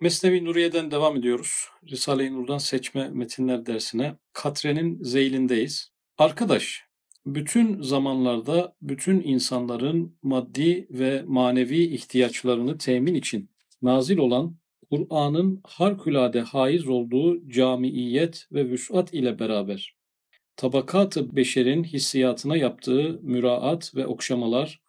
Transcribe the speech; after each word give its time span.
Mesnevi 0.00 0.44
Nuriye'den 0.44 0.90
devam 0.90 1.16
ediyoruz. 1.16 1.68
Risale-i 1.90 2.32
Nur'dan 2.32 2.58
seçme 2.58 3.08
metinler 3.08 3.66
dersine. 3.66 4.16
Katre'nin 4.32 5.02
zeylindeyiz. 5.02 5.90
Arkadaş, 6.18 6.84
bütün 7.26 7.82
zamanlarda 7.82 8.76
bütün 8.82 9.22
insanların 9.22 10.18
maddi 10.22 10.86
ve 10.90 11.22
manevi 11.26 11.84
ihtiyaçlarını 11.84 12.78
temin 12.78 13.14
için 13.14 13.50
nazil 13.82 14.18
olan 14.18 14.56
Kur'an'ın 14.90 15.60
harikulade 15.64 16.40
haiz 16.40 16.88
olduğu 16.88 17.48
camiiyet 17.48 18.46
ve 18.52 18.70
vüsat 18.70 19.14
ile 19.14 19.38
beraber 19.38 19.96
tabakat-ı 20.56 21.36
beşerin 21.36 21.84
hissiyatına 21.84 22.56
yaptığı 22.56 23.20
müraat 23.22 23.94
ve 23.94 24.06
okşamalar 24.06 24.80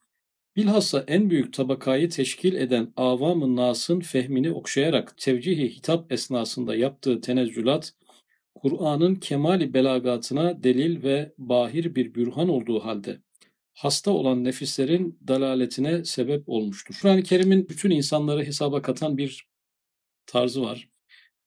Bilhassa 0.57 1.03
en 1.07 1.29
büyük 1.29 1.53
tabakayı 1.53 2.09
teşkil 2.09 2.53
eden 2.53 2.93
avam-ı 2.95 3.55
nasın 3.55 3.99
fehmini 3.99 4.51
okşayarak 4.51 5.17
tevcihi 5.17 5.69
hitap 5.69 6.11
esnasında 6.11 6.75
yaptığı 6.75 7.21
tenezzülat, 7.21 7.93
Kur'an'ın 8.55 9.15
kemali 9.15 9.73
belagatına 9.73 10.63
delil 10.63 11.03
ve 11.03 11.33
bahir 11.37 11.95
bir 11.95 12.15
bürhan 12.15 12.49
olduğu 12.49 12.79
halde 12.79 13.21
hasta 13.73 14.11
olan 14.11 14.43
nefislerin 14.43 15.19
dalaletine 15.27 16.05
sebep 16.05 16.49
olmuştur. 16.49 16.95
Kur'an-ı 17.01 17.23
Kerim'in 17.23 17.69
bütün 17.69 17.91
insanları 17.91 18.45
hesaba 18.45 18.81
katan 18.81 19.17
bir 19.17 19.47
tarzı 20.25 20.61
var. 20.61 20.89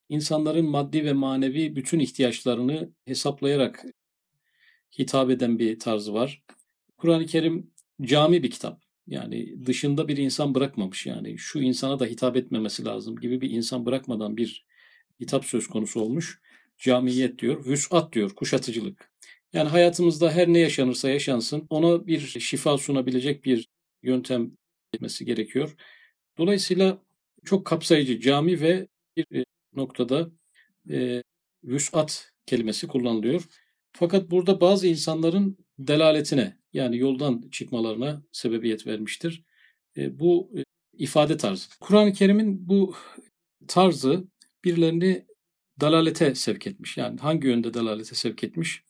İnsanların 0.09 0.65
maddi 0.65 1.05
ve 1.05 1.13
manevi 1.13 1.75
bütün 1.75 1.99
ihtiyaçlarını 1.99 2.89
hesaplayarak 3.05 3.85
hitap 4.99 5.29
eden 5.29 5.59
bir 5.59 5.79
tarzı 5.79 6.13
var. 6.13 6.43
Kur'an-ı 6.97 7.25
Kerim 7.25 7.71
cami 8.01 8.43
bir 8.43 8.51
kitap. 8.51 8.90
Yani 9.11 9.65
dışında 9.65 10.07
bir 10.07 10.17
insan 10.17 10.55
bırakmamış 10.55 11.05
yani 11.05 11.37
şu 11.37 11.59
insana 11.59 11.99
da 11.99 12.05
hitap 12.05 12.37
etmemesi 12.37 12.85
lazım 12.85 13.15
gibi 13.15 13.41
bir 13.41 13.49
insan 13.51 13.85
bırakmadan 13.85 14.37
bir 14.37 14.65
hitap 15.19 15.45
söz 15.45 15.67
konusu 15.67 16.01
olmuş. 16.01 16.41
Camiyet 16.77 17.39
diyor, 17.39 17.65
vüsat 17.65 18.13
diyor, 18.13 18.35
kuşatıcılık. 18.35 19.11
Yani 19.53 19.69
hayatımızda 19.69 20.31
her 20.31 20.47
ne 20.47 20.59
yaşanırsa 20.59 21.09
yaşansın 21.09 21.67
ona 21.69 22.07
bir 22.07 22.19
şifa 22.19 22.77
sunabilecek 22.77 23.45
bir 23.45 23.67
yöntem 24.03 24.51
etmesi 24.93 25.25
gerekiyor. 25.25 25.75
Dolayısıyla 26.37 27.03
çok 27.45 27.65
kapsayıcı 27.65 28.19
cami 28.19 28.61
ve 28.61 28.87
bir 29.17 29.45
noktada 29.75 30.31
e, 30.89 31.23
vüsat 31.63 32.31
kelimesi 32.45 32.87
kullanılıyor. 32.87 33.43
Fakat 33.93 34.31
burada 34.31 34.61
bazı 34.61 34.87
insanların 34.87 35.57
delaletine 35.87 36.57
yani 36.73 36.97
yoldan 36.97 37.49
çıkmalarına 37.51 38.23
sebebiyet 38.31 38.87
vermiştir. 38.87 39.43
E, 39.97 40.19
bu 40.19 40.51
e, 40.57 40.63
ifade 40.93 41.37
tarzı. 41.37 41.69
Kur'an-ı 41.79 42.13
Kerim'in 42.13 42.69
bu 42.69 42.95
tarzı 43.67 44.27
birilerini 44.63 45.25
dalalete 45.81 46.35
sevk 46.35 46.67
etmiş. 46.67 46.97
Yani 46.97 47.19
hangi 47.19 47.47
yönde 47.47 47.73
dalalete 47.73 48.15
sevk 48.15 48.43
etmiş? 48.43 48.83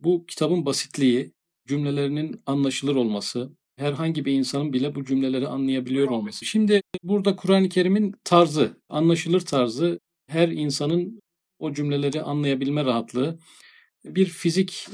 Bu 0.00 0.26
kitabın 0.26 0.66
basitliği, 0.66 1.32
cümlelerinin 1.68 2.42
anlaşılır 2.46 2.96
olması, 2.96 3.50
herhangi 3.76 4.24
bir 4.24 4.32
insanın 4.32 4.72
bile 4.72 4.94
bu 4.94 5.04
cümleleri 5.04 5.48
anlayabiliyor 5.48 6.08
olması. 6.08 6.44
Şimdi 6.44 6.82
burada 7.02 7.36
Kur'an-ı 7.36 7.68
Kerim'in 7.68 8.14
tarzı, 8.24 8.80
anlaşılır 8.88 9.40
tarzı, 9.40 10.00
her 10.26 10.48
insanın 10.48 11.20
o 11.58 11.72
cümleleri 11.72 12.22
anlayabilme 12.22 12.84
rahatlığı, 12.84 13.38
bir 14.04 14.26
fizik 14.26 14.86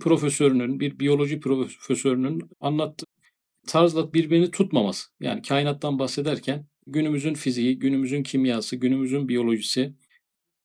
profesörünün, 0.00 0.80
bir 0.80 0.98
biyoloji 0.98 1.40
profesörünün 1.40 2.42
anlattığı 2.60 3.06
tarzla 3.66 4.14
birbirini 4.14 4.50
tutmaması. 4.50 5.08
Yani 5.20 5.42
kainattan 5.42 5.98
bahsederken 5.98 6.66
günümüzün 6.86 7.34
fiziği, 7.34 7.78
günümüzün 7.78 8.22
kimyası, 8.22 8.76
günümüzün 8.76 9.28
biyolojisi, 9.28 9.94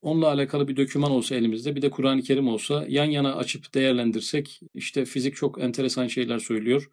onunla 0.01 0.27
alakalı 0.27 0.67
bir 0.67 0.77
döküman 0.77 1.11
olsa 1.11 1.35
elimizde, 1.35 1.75
bir 1.75 1.81
de 1.81 1.89
Kur'an-ı 1.89 2.21
Kerim 2.21 2.47
olsa 2.47 2.85
yan 2.89 3.05
yana 3.05 3.35
açıp 3.35 3.73
değerlendirsek, 3.73 4.59
işte 4.73 5.05
fizik 5.05 5.35
çok 5.35 5.61
enteresan 5.61 6.07
şeyler 6.07 6.39
söylüyor, 6.39 6.91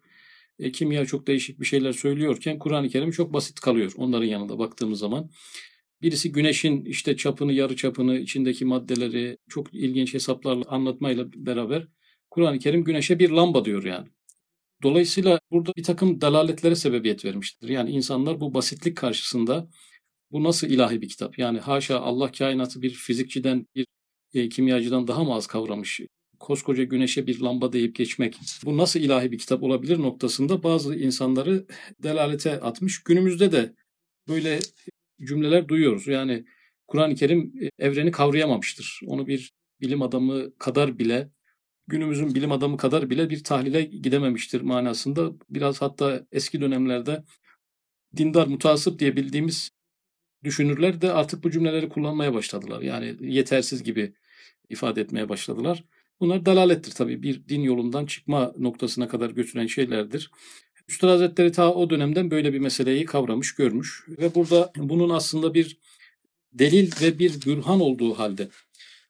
e, 0.59 0.71
kimya 0.71 1.05
çok 1.05 1.27
değişik 1.27 1.59
bir 1.59 1.65
şeyler 1.65 1.91
söylüyorken 1.91 2.59
Kur'an-ı 2.59 2.89
Kerim 2.89 3.11
çok 3.11 3.33
basit 3.33 3.59
kalıyor 3.59 3.91
onların 3.97 4.25
yanında 4.25 4.59
baktığımız 4.59 4.99
zaman. 4.99 5.29
Birisi 6.01 6.31
güneşin 6.31 6.85
işte 6.85 7.17
çapını, 7.17 7.53
yarı 7.53 7.75
çapını, 7.75 8.19
içindeki 8.19 8.65
maddeleri 8.65 9.37
çok 9.49 9.73
ilginç 9.73 10.13
hesaplarla 10.13 10.63
anlatmayla 10.67 11.25
beraber 11.35 11.87
Kur'an-ı 12.33 12.59
Kerim 12.59 12.83
güneşe 12.83 13.19
bir 13.19 13.29
lamba 13.29 13.65
diyor 13.65 13.83
yani. 13.83 14.07
Dolayısıyla 14.83 15.39
burada 15.51 15.71
bir 15.77 15.83
takım 15.83 16.21
dalaletlere 16.21 16.75
sebebiyet 16.75 17.25
vermiştir. 17.25 17.69
Yani 17.69 17.91
insanlar 17.91 18.41
bu 18.41 18.53
basitlik 18.53 18.97
karşısında 18.97 19.69
bu 20.31 20.43
nasıl 20.43 20.67
ilahi 20.67 21.01
bir 21.01 21.09
kitap? 21.09 21.39
Yani 21.39 21.59
haşa 21.59 21.99
Allah 21.99 22.31
kainatı 22.31 22.81
bir 22.81 22.89
fizikçiden, 22.89 23.67
bir 23.75 23.87
e, 24.33 24.49
kimyacıdan 24.49 25.07
daha 25.07 25.23
mı 25.23 25.33
az 25.33 25.47
kavramış? 25.47 26.01
Koskoca 26.39 26.83
güneşe 26.83 27.27
bir 27.27 27.39
lamba 27.39 27.73
deyip 27.73 27.95
geçmek 27.95 28.39
bu 28.65 28.77
nasıl 28.77 28.99
ilahi 28.99 29.31
bir 29.31 29.37
kitap 29.37 29.63
olabilir 29.63 29.99
noktasında 29.99 30.63
bazı 30.63 30.95
insanları 30.95 31.67
delalete 32.03 32.59
atmış. 32.59 33.03
Günümüzde 33.03 33.51
de 33.51 33.73
böyle 34.27 34.59
cümleler 35.21 35.67
duyuyoruz. 35.67 36.07
Yani 36.07 36.45
Kur'an-ı 36.87 37.15
Kerim 37.15 37.53
e, 37.61 37.85
evreni 37.85 38.11
kavrayamamıştır. 38.11 38.99
Onu 39.07 39.27
bir 39.27 39.53
bilim 39.81 40.01
adamı 40.01 40.57
kadar 40.57 40.99
bile 40.99 41.29
günümüzün 41.87 42.35
bilim 42.35 42.51
adamı 42.51 42.77
kadar 42.77 43.09
bile 43.09 43.29
bir 43.29 43.43
tahlile 43.43 43.81
gidememiştir 43.81 44.61
manasında. 44.61 45.31
Biraz 45.49 45.81
hatta 45.81 46.27
eski 46.31 46.61
dönemlerde 46.61 47.23
dindar 48.17 48.47
mutasip 48.47 48.99
diye 48.99 49.15
bildiğimiz 49.15 49.71
düşünürler 50.43 51.01
de 51.01 51.11
artık 51.11 51.43
bu 51.43 51.51
cümleleri 51.51 51.89
kullanmaya 51.89 52.33
başladılar. 52.33 52.81
Yani 52.81 53.15
yetersiz 53.19 53.83
gibi 53.83 54.13
ifade 54.69 55.01
etmeye 55.01 55.29
başladılar. 55.29 55.83
Bunlar 56.19 56.45
dalalettir 56.45 56.91
tabii. 56.91 57.23
Bir 57.23 57.47
din 57.47 57.61
yolundan 57.61 58.05
çıkma 58.05 58.53
noktasına 58.57 59.07
kadar 59.07 59.29
götüren 59.29 59.67
şeylerdir. 59.67 60.31
Üstad 60.87 61.09
Hazretleri 61.09 61.51
ta 61.51 61.73
o 61.73 61.89
dönemden 61.89 62.31
böyle 62.31 62.53
bir 62.53 62.59
meseleyi 62.59 63.05
kavramış, 63.05 63.55
görmüş 63.55 64.05
ve 64.07 64.35
burada 64.35 64.71
bunun 64.75 65.09
aslında 65.09 65.53
bir 65.53 65.77
delil 66.53 66.91
ve 67.01 67.19
bir 67.19 67.41
bürhan 67.45 67.81
olduğu 67.81 68.13
halde 68.13 68.49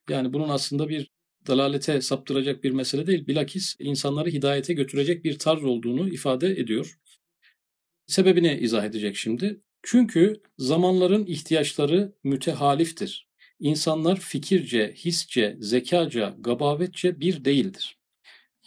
yani 0.10 0.34
bunun 0.34 0.50
aslında 0.50 0.90
bir 0.90 1.13
dalalete 1.48 2.02
saptıracak 2.02 2.64
bir 2.64 2.72
mesele 2.72 3.08
değil, 3.08 3.28
bilakis 3.28 3.76
insanları 3.80 4.30
hidayete 4.30 4.74
götürecek 4.74 5.24
bir 5.24 5.40
tarz 5.40 5.64
olduğunu 5.64 6.10
ifade 6.10 6.52
ediyor. 6.52 7.00
Sebebini 8.08 8.58
izah 8.62 8.86
edecek 8.86 9.16
şimdi. 9.16 9.62
Çünkü 9.84 10.42
zamanların 10.58 11.26
ihtiyaçları 11.26 12.14
mütehaliftir. 12.24 13.28
İnsanlar 13.60 14.20
fikirce, 14.20 14.94
hisce, 14.98 15.58
zekaca, 15.60 16.36
gabavetçe 16.40 17.20
bir 17.20 17.46
değildir. 17.46 17.98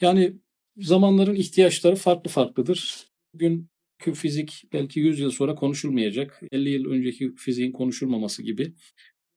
Yani 0.00 0.36
zamanların 0.76 1.34
ihtiyaçları 1.34 1.96
farklı 1.96 2.30
farklıdır. 2.30 3.06
Bugün 3.34 3.68
fizik 4.14 4.64
belki 4.72 5.00
100 5.00 5.20
yıl 5.20 5.30
sonra 5.30 5.54
konuşulmayacak. 5.54 6.42
50 6.52 6.70
yıl 6.70 6.90
önceki 6.90 7.34
fiziğin 7.34 7.72
konuşulmaması 7.72 8.42
gibi. 8.42 8.74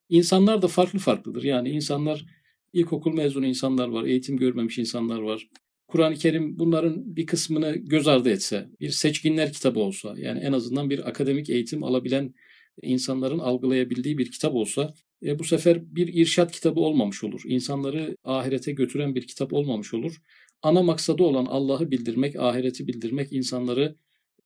İnsanlar 0.10 0.62
da 0.62 0.68
farklı 0.68 1.00
farklıdır. 1.00 1.44
Yani 1.44 1.70
insanlar 1.70 2.26
ilkokul 2.74 3.14
mezunu 3.14 3.46
insanlar 3.46 3.88
var, 3.88 4.04
eğitim 4.04 4.38
görmemiş 4.38 4.78
insanlar 4.78 5.20
var. 5.20 5.48
Kur'an-ı 5.88 6.16
Kerim 6.16 6.60
bunların 6.60 7.16
bir 7.16 7.26
kısmını 7.26 7.76
göz 7.76 8.08
ardı 8.08 8.30
etse, 8.30 8.70
bir 8.80 8.90
seçkinler 8.90 9.54
kitabı 9.54 9.80
olsa, 9.80 10.14
yani 10.18 10.40
en 10.40 10.52
azından 10.52 10.90
bir 10.90 11.10
akademik 11.10 11.50
eğitim 11.50 11.84
alabilen 11.84 12.34
insanların 12.82 13.40
algılayabildiği 13.40 14.18
bir 14.18 14.32
kitap 14.32 14.56
olsa, 14.56 14.94
e, 15.26 15.40
bu 15.40 15.44
sefer 15.44 15.96
bir 15.96 16.14
irşat 16.14 16.52
kitabı 16.52 16.80
olmamış 16.80 17.24
olur. 17.24 17.42
İnsanları 17.46 18.18
ahirete 18.24 18.72
götüren 18.72 19.16
bir 19.16 19.28
kitap 19.28 19.54
olmamış 19.54 19.94
olur. 19.94 20.16
Ana 20.62 20.84
maksadı 20.84 21.24
olan 21.24 21.46
Allah'ı 21.46 21.92
bildirmek, 21.92 22.36
ahireti 22.36 22.88
bildirmek, 22.88 23.34
insanları 23.34 23.96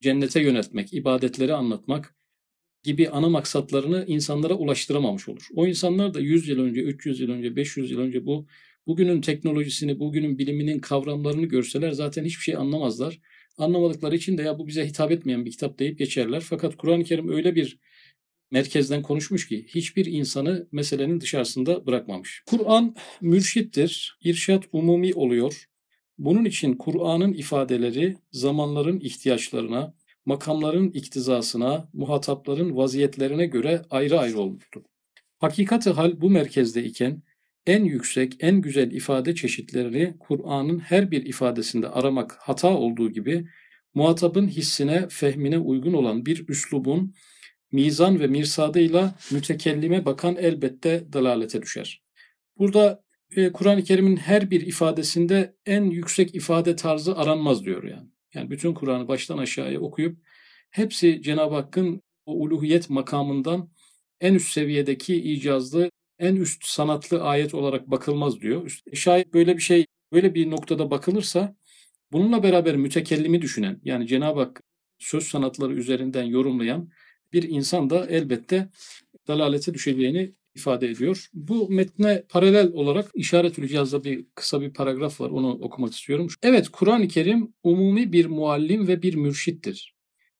cennete 0.02 0.42
yöneltmek, 0.42 0.94
ibadetleri 0.94 1.54
anlatmak, 1.54 2.16
gibi 2.84 3.10
ana 3.10 3.30
maksatlarını 3.30 4.06
insanlara 4.08 4.54
ulaştıramamış 4.54 5.30
olur. 5.30 5.48
O 5.56 5.68
insanlar 5.68 6.14
da 6.14 6.20
100 6.20 6.48
yıl 6.48 6.60
önce, 6.60 6.82
300 6.82 7.20
yıl 7.20 7.30
önce, 7.30 7.56
500 7.56 7.92
yıl 7.92 8.00
önce 8.00 8.26
bu 8.26 8.48
bugünün 8.88 9.22
teknolojisini, 9.22 10.00
bugünün 10.00 10.38
biliminin 10.38 10.80
kavramlarını 10.80 11.46
görseler 11.46 11.92
zaten 11.92 12.26
hiçbir 12.26 12.44
şey 12.44 12.56
anlamazlar. 12.56 13.20
Anlamadıkları 13.58 14.16
için 14.16 14.38
de 14.38 14.42
ya 14.42 14.60
bu 14.60 14.68
bize 14.68 14.88
hitap 14.88 15.12
etmeyen 15.12 15.46
bir 15.46 15.52
kitap 15.52 15.80
deyip 15.80 16.00
geçerler. 16.00 16.40
Fakat 16.40 16.78
Kur'an-ı 16.78 17.04
Kerim 17.04 17.30
öyle 17.30 17.56
bir 17.56 17.80
merkezden 18.52 19.02
konuşmuş 19.02 19.48
ki 19.48 19.66
hiçbir 19.68 20.06
insanı 20.06 20.68
meselenin 20.72 21.22
dışarısında 21.22 21.86
bırakmamış. 21.86 22.44
Kur'an 22.46 22.96
mürşittir, 23.22 24.18
irşat 24.24 24.64
umumi 24.72 25.14
oluyor. 25.14 25.66
Bunun 26.18 26.46
için 26.46 26.74
Kur'an'ın 26.74 27.34
ifadeleri 27.34 28.18
zamanların 28.32 29.00
ihtiyaçlarına, 29.00 29.96
makamların 30.26 30.92
iktizasına, 30.92 31.90
muhatapların 31.94 32.76
vaziyetlerine 32.76 33.46
göre 33.46 33.82
ayrı 33.90 34.20
ayrı 34.20 34.40
olmuştur. 34.40 34.82
Hakikati 35.40 35.90
hal 35.90 36.22
bu 36.22 36.30
merkezde 36.30 36.84
iken 36.84 37.24
en 37.68 37.84
yüksek, 37.84 38.36
en 38.40 38.62
güzel 38.62 38.92
ifade 38.92 39.36
çeşitlerini 39.36 40.16
Kur'an'ın 40.20 40.80
her 40.80 41.12
bir 41.12 41.26
ifadesinde 41.26 41.88
aramak 41.90 42.36
hata 42.40 42.78
olduğu 42.78 43.12
gibi 43.12 43.48
muhatabın 43.94 44.48
hissine, 44.48 45.08
fehmine 45.10 45.58
uygun 45.58 45.94
olan 45.94 46.26
bir 46.26 46.48
üslubun 46.50 47.14
mizan 47.72 48.20
ve 48.20 48.28
mirsadıyla 48.28 49.16
mütekellime 49.32 50.06
bakan 50.06 50.36
elbette 50.36 51.14
dalalete 51.14 51.62
düşer. 51.62 52.04
Burada 52.58 53.04
e, 53.36 53.52
Kur'an-ı 53.52 53.84
Kerim'in 53.84 54.18
her 54.18 54.52
bir 54.52 54.62
ifadesinde 54.62 55.56
en 55.66 55.84
yüksek 55.84 56.36
ifade 56.36 56.76
tarzı 56.76 57.18
aranmaz 57.18 57.66
diyor 57.66 57.84
yani. 57.84 58.13
Yani 58.34 58.50
bütün 58.50 58.74
Kur'an'ı 58.74 59.08
baştan 59.08 59.38
aşağıya 59.38 59.80
okuyup 59.80 60.18
hepsi 60.70 61.22
Cenab-ı 61.22 61.56
Hakk'ın 61.56 62.02
o 62.26 62.34
uluhiyet 62.34 62.90
makamından 62.90 63.70
en 64.22 64.34
üst 64.34 64.54
seviyedeki 64.54 65.16
icazlı, 65.16 65.90
en 66.20 66.36
üst 66.36 66.66
sanatlı 66.66 67.24
ayet 67.24 67.54
olarak 67.54 67.92
bakılmaz 67.92 68.42
diyor. 68.42 68.82
Şayet 68.94 69.34
böyle 69.34 69.58
bir 69.58 69.62
şey, 69.62 69.86
böyle 70.14 70.36
bir 70.36 70.52
noktada 70.52 70.92
bakılırsa 70.92 71.56
bununla 72.12 72.44
beraber 72.44 72.76
mütekellimi 72.76 73.42
düşünen, 73.42 73.82
yani 73.84 74.08
Cenab-ı 74.08 74.40
Hak 74.40 74.62
söz 75.00 75.24
sanatları 75.24 75.74
üzerinden 75.74 76.24
yorumlayan 76.24 76.90
bir 77.34 77.44
insan 77.44 77.90
da 77.90 78.08
elbette 78.08 78.70
dalalete 79.28 79.74
düşeceğini 79.74 80.34
ifade 80.56 80.90
ediyor. 80.90 81.30
Bu 81.34 81.70
metne 81.70 82.24
paralel 82.30 82.72
olarak 82.74 83.12
işaretül 83.16 83.68
cihazda 83.68 84.04
bir 84.04 84.26
kısa 84.36 84.62
bir 84.62 84.74
paragraf 84.74 85.22
var. 85.22 85.30
Onu 85.30 85.52
okumak 85.52 85.94
istiyorum. 85.94 86.28
Evet 86.44 86.70
Kur'an-ı 86.70 87.08
Kerim 87.08 87.54
umumi 87.64 88.14
bir 88.14 88.26
muallim 88.26 88.88
ve 88.88 89.02
bir 89.02 89.16
mürşittir. 89.16 89.94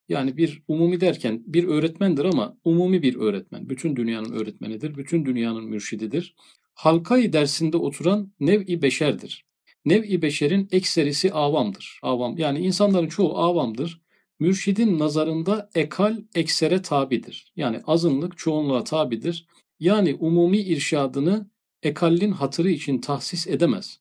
Yani 0.10 0.38
bir 0.38 0.64
umumi 0.68 1.02
derken 1.02 1.44
bir 1.46 1.64
öğretmendir 1.64 2.26
ama 2.26 2.58
umumi 2.64 3.02
bir 3.02 3.16
öğretmen. 3.16 3.70
Bütün 3.70 3.96
dünyanın 3.96 4.34
öğretmenidir. 4.34 4.98
Bütün 4.98 5.26
dünyanın 5.26 5.64
mürşididir. 5.64 6.36
Halkayı 6.74 7.34
dersinde 7.34 7.78
oturan 7.78 8.34
nev-i 8.40 8.82
beşerdir. 8.82 9.46
Nev-i 9.86 10.22
beşerin 10.22 10.68
ekserisi 10.72 11.34
avamdır. 11.34 12.00
Avam 12.04 12.38
yani 12.38 12.60
insanların 12.60 13.08
çoğu 13.08 13.38
avamdır. 13.38 14.02
Mürşidin 14.40 15.00
nazarında 15.00 15.70
ekal 15.76 16.18
eksere 16.36 16.82
tabidir. 16.82 17.54
Yani 17.56 17.82
azınlık 17.88 18.38
çoğunluğa 18.38 18.84
tabidir. 18.84 19.48
Yani 19.80 20.16
umumi 20.20 20.58
irşadını 20.58 21.50
ekallin 21.84 22.32
hatırı 22.32 22.70
için 22.70 23.02
tahsis 23.02 23.48
edemez. 23.48 24.00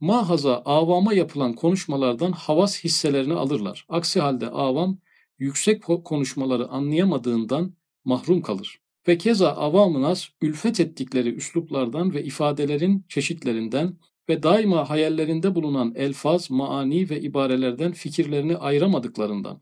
Mahaza 0.00 0.56
avama 0.64 1.14
yapılan 1.14 1.52
konuşmalardan 1.52 2.32
havas 2.32 2.84
hisselerini 2.84 3.34
alırlar. 3.34 3.86
Aksi 3.88 4.20
halde 4.20 4.48
avam 4.48 4.98
yüksek 5.38 5.82
konuşmaları 6.04 6.68
anlayamadığından 6.68 7.74
mahrum 8.04 8.42
kalır. 8.42 8.80
Ve 9.08 9.18
keza 9.18 9.48
avam 9.48 10.02
nas 10.02 10.28
ülfet 10.42 10.80
ettikleri 10.80 11.34
üsluplardan 11.34 12.14
ve 12.14 12.24
ifadelerin 12.24 13.04
çeşitlerinden 13.08 13.98
ve 14.28 14.42
daima 14.42 14.90
hayallerinde 14.90 15.54
bulunan 15.54 15.94
elfaz, 15.96 16.50
maani 16.50 17.10
ve 17.10 17.20
ibarelerden 17.20 17.92
fikirlerini 17.92 18.56
ayıramadıklarından 18.56 19.60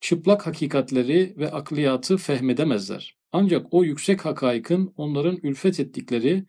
çıplak 0.00 0.46
hakikatleri 0.46 1.34
ve 1.36 1.50
akliyatı 1.50 2.16
fehmedemezler. 2.16 3.17
Ancak 3.32 3.66
o 3.70 3.84
yüksek 3.84 4.24
hakaykın 4.24 4.92
onların 4.96 5.38
ülfet 5.42 5.80
ettikleri 5.80 6.46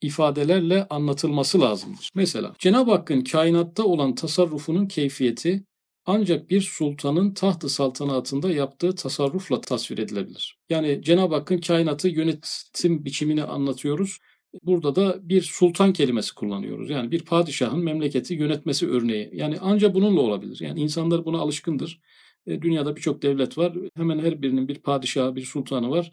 ifadelerle 0.00 0.86
anlatılması 0.90 1.60
lazımdır. 1.60 2.10
Mesela 2.14 2.54
Cenab-ı 2.58 2.90
Hakk'ın 2.90 3.20
kainatta 3.20 3.84
olan 3.84 4.14
tasarrufunun 4.14 4.86
keyfiyeti 4.86 5.64
ancak 6.06 6.50
bir 6.50 6.60
sultanın 6.60 7.34
tahtı 7.34 7.68
saltanatında 7.68 8.52
yaptığı 8.52 8.94
tasarrufla 8.94 9.60
tasvir 9.60 9.98
edilebilir. 9.98 10.58
Yani 10.70 11.02
Cenab-ı 11.02 11.34
Hakk'ın 11.34 11.58
kainatı 11.58 12.08
yönetim 12.08 13.04
biçimini 13.04 13.44
anlatıyoruz. 13.44 14.18
Burada 14.62 14.96
da 14.96 15.28
bir 15.28 15.42
sultan 15.42 15.92
kelimesi 15.92 16.34
kullanıyoruz. 16.34 16.90
Yani 16.90 17.10
bir 17.10 17.24
padişahın 17.24 17.84
memleketi 17.84 18.34
yönetmesi 18.34 18.88
örneği. 18.88 19.30
Yani 19.32 19.58
ancak 19.60 19.94
bununla 19.94 20.20
olabilir. 20.20 20.58
Yani 20.60 20.80
insanlar 20.80 21.24
buna 21.24 21.38
alışkındır. 21.38 22.00
E, 22.46 22.62
dünyada 22.62 22.96
birçok 22.96 23.22
devlet 23.22 23.58
var. 23.58 23.76
Hemen 23.96 24.18
her 24.18 24.42
birinin 24.42 24.68
bir 24.68 24.78
padişahı, 24.78 25.36
bir 25.36 25.44
sultanı 25.44 25.90
var. 25.90 26.10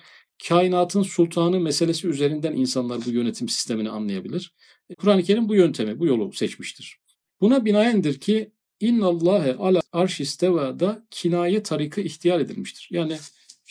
Kainatın 0.47 1.01
sultanı 1.01 1.59
meselesi 1.59 2.07
üzerinden 2.07 2.53
insanlar 2.53 3.05
bu 3.05 3.09
yönetim 3.09 3.49
sistemini 3.49 3.89
anlayabilir. 3.89 4.53
E, 4.89 4.95
Kur'an-ı 4.95 5.23
Kerim 5.23 5.49
bu 5.49 5.55
yöntemi, 5.55 5.99
bu 5.99 6.05
yolu 6.05 6.33
seçmiştir. 6.33 6.99
Buna 7.41 7.65
binaendir 7.65 8.19
ki 8.19 8.51
innallâhe 8.79 9.55
ala 9.55 9.81
arş 9.91 10.19
da 10.19 11.07
kinaye 11.11 11.63
tarikı 11.63 12.01
ihtiyar 12.01 12.39
edilmiştir. 12.39 12.87
Yani 12.91 13.17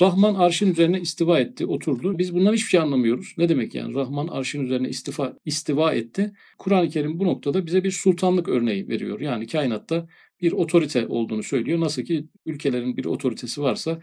Rahman 0.00 0.34
arşın 0.34 0.70
üzerine 0.70 1.00
istiva 1.00 1.40
etti, 1.40 1.66
oturdu. 1.66 2.18
Biz 2.18 2.34
bundan 2.34 2.52
hiçbir 2.52 2.68
şey 2.68 2.80
anlamıyoruz. 2.80 3.34
Ne 3.38 3.48
demek 3.48 3.74
yani? 3.74 3.94
Rahman 3.94 4.28
arşın 4.28 4.64
üzerine 4.64 4.88
istifa, 4.88 5.38
istiva 5.44 5.92
etti. 5.94 6.32
Kur'an-ı 6.58 6.88
Kerim 6.88 7.18
bu 7.18 7.24
noktada 7.24 7.66
bize 7.66 7.84
bir 7.84 7.90
sultanlık 7.90 8.48
örneği 8.48 8.88
veriyor. 8.88 9.20
Yani 9.20 9.46
kainatta 9.46 10.08
bir 10.40 10.52
otorite 10.52 11.06
olduğunu 11.06 11.42
söylüyor. 11.42 11.80
Nasıl 11.80 12.02
ki 12.02 12.28
ülkelerin 12.46 12.96
bir 12.96 13.04
otoritesi 13.04 13.62
varsa, 13.62 14.00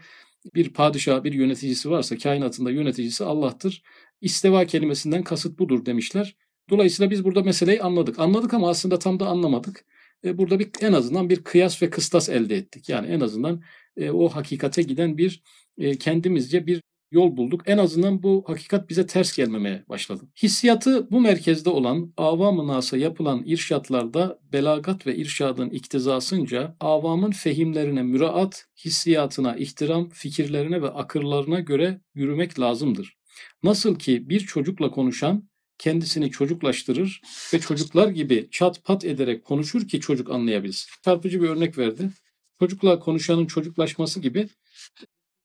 bir 0.54 0.72
padişah, 0.72 1.24
bir 1.24 1.32
yöneticisi 1.32 1.90
varsa, 1.90 2.18
kainatında 2.18 2.70
yöneticisi 2.70 3.24
Allah'tır. 3.24 3.82
İsteva 4.20 4.64
kelimesinden 4.64 5.22
kasıt 5.22 5.58
budur 5.58 5.86
demişler. 5.86 6.36
Dolayısıyla 6.70 7.10
biz 7.10 7.24
burada 7.24 7.42
meseleyi 7.42 7.82
anladık. 7.82 8.18
Anladık 8.18 8.54
ama 8.54 8.70
aslında 8.70 8.98
tam 8.98 9.20
da 9.20 9.26
anlamadık. 9.26 9.84
E, 10.24 10.38
burada 10.38 10.58
bir 10.58 10.70
en 10.80 10.92
azından 10.92 11.30
bir 11.30 11.44
kıyas 11.44 11.82
ve 11.82 11.90
kıstas 11.90 12.28
elde 12.28 12.56
ettik. 12.56 12.88
Yani 12.88 13.06
en 13.06 13.20
azından 13.20 13.62
e, 13.96 14.10
o 14.10 14.28
hakikate 14.28 14.82
giden 14.82 15.18
bir 15.18 15.42
e, 15.78 15.98
kendimizce 15.98 16.66
bir 16.66 16.80
yol 17.10 17.36
bulduk. 17.36 17.62
En 17.66 17.78
azından 17.78 18.22
bu 18.22 18.44
hakikat 18.46 18.88
bize 18.90 19.06
ters 19.06 19.36
gelmemeye 19.36 19.84
başladı. 19.88 20.24
Hissiyatı 20.42 21.10
bu 21.10 21.20
merkezde 21.20 21.70
olan 21.70 22.12
avam-ı 22.16 22.66
nasa 22.66 22.96
yapılan 22.96 23.42
irşatlarda 23.46 24.38
belagat 24.52 25.06
ve 25.06 25.16
irşadın 25.16 25.70
iktizasınca 25.70 26.76
avamın 26.80 27.30
fehimlerine 27.30 28.02
müraat, 28.02 28.66
hissiyatına 28.84 29.56
ihtiram, 29.56 30.08
fikirlerine 30.08 30.82
ve 30.82 30.88
akırlarına 30.88 31.60
göre 31.60 32.00
yürümek 32.14 32.60
lazımdır. 32.60 33.16
Nasıl 33.62 33.98
ki 33.98 34.28
bir 34.28 34.40
çocukla 34.40 34.90
konuşan 34.90 35.48
kendisini 35.78 36.30
çocuklaştırır 36.30 37.20
ve 37.54 37.60
çocuklar 37.60 38.08
gibi 38.08 38.48
çat 38.50 38.84
pat 38.84 39.04
ederek 39.04 39.44
konuşur 39.44 39.88
ki 39.88 40.00
çocuk 40.00 40.30
anlayabilsin. 40.30 40.90
Çarpıcı 41.04 41.42
bir 41.42 41.48
örnek 41.48 41.78
verdi. 41.78 42.10
Çocukla 42.58 42.98
konuşanın 42.98 43.46
çocuklaşması 43.46 44.20
gibi 44.20 44.48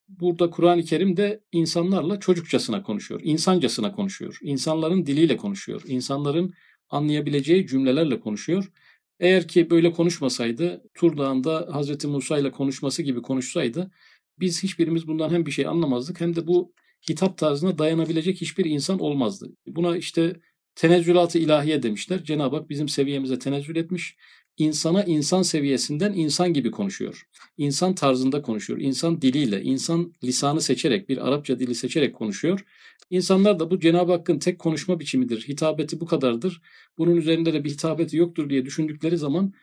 burada 0.07 0.49
Kur'an-ı 0.49 0.83
Kerim 0.83 1.17
de 1.17 1.43
insanlarla 1.51 2.19
çocukçasına 2.19 2.83
konuşuyor, 2.83 3.21
insancasına 3.23 3.91
konuşuyor, 3.91 4.37
insanların 4.41 5.05
diliyle 5.05 5.37
konuşuyor, 5.37 5.81
insanların 5.85 6.53
anlayabileceği 6.89 7.67
cümlelerle 7.67 8.19
konuşuyor. 8.19 8.71
Eğer 9.19 9.47
ki 9.47 9.69
böyle 9.69 9.91
konuşmasaydı, 9.91 10.83
Tur 10.93 11.17
Dağı'nda 11.17 11.67
Hazreti 11.71 12.07
Musa 12.07 12.39
ile 12.39 12.51
konuşması 12.51 13.03
gibi 13.03 13.21
konuşsaydı, 13.21 13.91
biz 14.39 14.63
hiçbirimiz 14.63 15.07
bundan 15.07 15.29
hem 15.29 15.45
bir 15.45 15.51
şey 15.51 15.67
anlamazdık 15.67 16.21
hem 16.21 16.35
de 16.35 16.47
bu 16.47 16.73
hitap 17.09 17.37
tarzına 17.37 17.77
dayanabilecek 17.77 18.41
hiçbir 18.41 18.65
insan 18.65 18.99
olmazdı. 18.99 19.49
Buna 19.67 19.97
işte 19.97 20.33
tenezzülat-ı 20.75 21.39
ilahiye 21.39 21.83
demişler. 21.83 22.23
Cenab-ı 22.23 22.55
Hak 22.55 22.69
bizim 22.69 22.89
seviyemize 22.89 23.39
tenezzül 23.39 23.75
etmiş 23.75 24.15
insana 24.59 25.03
insan 25.03 25.41
seviyesinden 25.41 26.13
insan 26.13 26.53
gibi 26.53 26.71
konuşuyor. 26.71 27.27
İnsan 27.57 27.95
tarzında 27.95 28.41
konuşuyor. 28.41 28.79
İnsan 28.79 29.21
diliyle, 29.21 29.61
insan 29.61 30.13
lisanı 30.23 30.61
seçerek, 30.61 31.09
bir 31.09 31.27
Arapça 31.27 31.59
dili 31.59 31.75
seçerek 31.75 32.15
konuşuyor. 32.15 32.65
İnsanlar 33.09 33.59
da 33.59 33.71
bu 33.71 33.79
Cenab-ı 33.79 34.11
Hakk'ın 34.11 34.39
tek 34.39 34.59
konuşma 34.59 34.99
biçimidir. 34.99 35.47
Hitabeti 35.47 35.99
bu 35.99 36.05
kadardır. 36.05 36.61
Bunun 36.97 37.15
üzerinde 37.15 37.53
de 37.53 37.63
bir 37.63 37.69
hitabeti 37.69 38.17
yoktur 38.17 38.49
diye 38.49 38.65
düşündükleri 38.65 39.17
zaman 39.17 39.53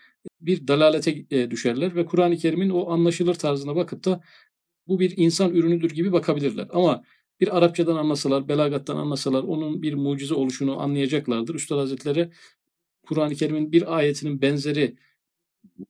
bir 0.40 0.68
dalalete 0.68 1.24
e, 1.30 1.50
düşerler 1.50 1.96
ve 1.96 2.06
Kur'an-ı 2.06 2.36
Kerim'in 2.36 2.70
o 2.70 2.90
anlaşılır 2.90 3.34
tarzına 3.34 3.76
bakıp 3.76 4.04
da 4.04 4.20
bu 4.88 5.00
bir 5.00 5.14
insan 5.16 5.54
ürünüdür 5.54 5.90
gibi 5.90 6.12
bakabilirler. 6.12 6.68
Ama 6.72 7.02
bir 7.40 7.56
Arapçadan 7.56 7.96
anlasalar, 7.96 8.48
belagattan 8.48 8.96
anlasalar 8.96 9.42
onun 9.42 9.82
bir 9.82 9.94
mucize 9.94 10.34
oluşunu 10.34 10.80
anlayacaklardır. 10.80 11.54
Üstad 11.54 11.78
Hazretleri 11.78 12.30
Kur'an-ı 13.02 13.34
Kerim'in 13.34 13.72
bir 13.72 13.96
ayetinin 13.96 14.42
benzeri 14.42 14.96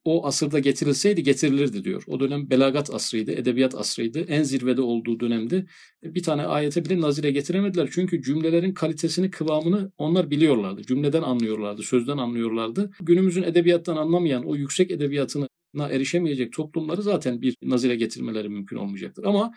o 0.05 0.27
asırda 0.27 0.59
getirilseydi 0.59 1.23
getirilirdi 1.23 1.85
diyor. 1.85 2.05
O 2.07 2.21
dönem 2.21 2.51
belagat 2.51 2.95
asrıydı, 2.95 3.33
edebiyat 3.33 3.75
asrıydı. 3.75 4.21
En 4.21 4.43
zirvede 4.43 4.83
olduğu 4.83 5.21
dönemdi. 5.21 5.67
Bir 6.03 6.23
tane 6.23 6.47
ayete 6.47 6.85
bile 6.85 7.01
nazire 7.01 7.31
getiremediler. 7.31 7.89
Çünkü 7.93 8.23
cümlelerin 8.23 8.75
kalitesini, 8.75 9.31
kıvamını 9.31 9.93
onlar 9.99 10.31
biliyorlardı. 10.31 10.83
Cümleden 10.83 11.23
anlıyorlardı, 11.23 11.83
sözden 11.83 12.19
anlıyorlardı. 12.19 12.91
Günümüzün 13.01 13.43
edebiyattan 13.43 13.97
anlamayan, 13.97 14.45
o 14.45 14.57
yüksek 14.57 14.91
edebiyatına 14.91 15.49
erişemeyecek 15.91 16.53
toplumları 16.53 17.03
zaten 17.03 17.43
bir 17.43 17.57
nazire 17.63 17.97
getirmeleri 17.97 18.49
mümkün 18.49 18.77
olmayacaktır. 18.77 19.25
Ama 19.25 19.53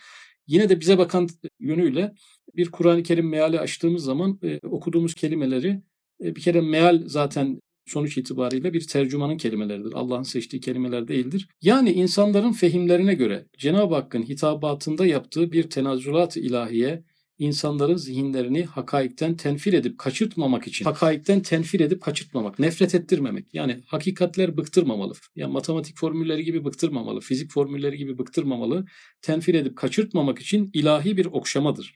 yine 0.50 0.70
de 0.70 0.79
bize 0.79 0.98
bakan 0.98 1.29
yönüyle 1.60 2.13
bir 2.56 2.72
Kur'an-ı 2.72 3.03
Kerim 3.03 3.29
meali 3.29 3.60
açtığımız 3.60 4.03
zaman 4.03 4.39
e, 4.44 4.60
okuduğumuz 4.68 5.13
kelimeleri 5.13 5.82
e, 6.24 6.36
bir 6.36 6.41
kere 6.41 6.62
meal 6.62 7.03
zaten 7.06 7.60
sonuç 7.86 8.18
itibariyle 8.18 8.74
bir 8.74 8.88
tercümanın 8.88 9.38
kelimeleridir. 9.38 9.94
Allah'ın 9.94 10.24
seçtiği 10.24 10.60
kelimeler 10.62 11.08
değildir. 11.08 11.48
Yani 11.62 11.91
insanların 11.91 12.51
fehimlerine 12.51 13.13
göre 13.13 13.46
Cenab-ı 13.58 13.96
Hakk'ın 13.96 14.24
hitabatında 14.24 15.06
yaptığı 15.06 15.51
bir 15.51 15.70
tenazzülat 15.70 16.38
ilahiye 16.38 17.03
insanların 17.39 17.96
zihinlerini 17.96 18.65
hakaikten 18.65 19.36
tenfir 19.36 19.74
edip 19.74 19.98
kaçırtmamak 19.98 20.67
için, 20.67 20.86
hakaikten 20.86 21.41
tenfir 21.41 21.79
edip 21.79 22.01
kaçırtmamak, 22.01 22.60
nefret 22.60 22.96
ettirmemek. 22.96 23.46
Yani 23.53 23.77
hakikatler 23.86 24.58
bıktırmamalı. 24.58 25.13
Yani 25.36 25.53
matematik 25.53 25.98
formülleri 25.98 26.43
gibi 26.43 26.65
bıktırmamalı, 26.65 27.19
fizik 27.19 27.51
formülleri 27.51 27.98
gibi 27.98 28.17
bıktırmamalı. 28.17 28.86
Tenfir 29.22 29.53
edip 29.53 29.77
kaçırtmamak 29.77 30.39
için 30.39 30.69
ilahi 30.74 31.17
bir 31.17 31.25
okşamadır. 31.25 31.96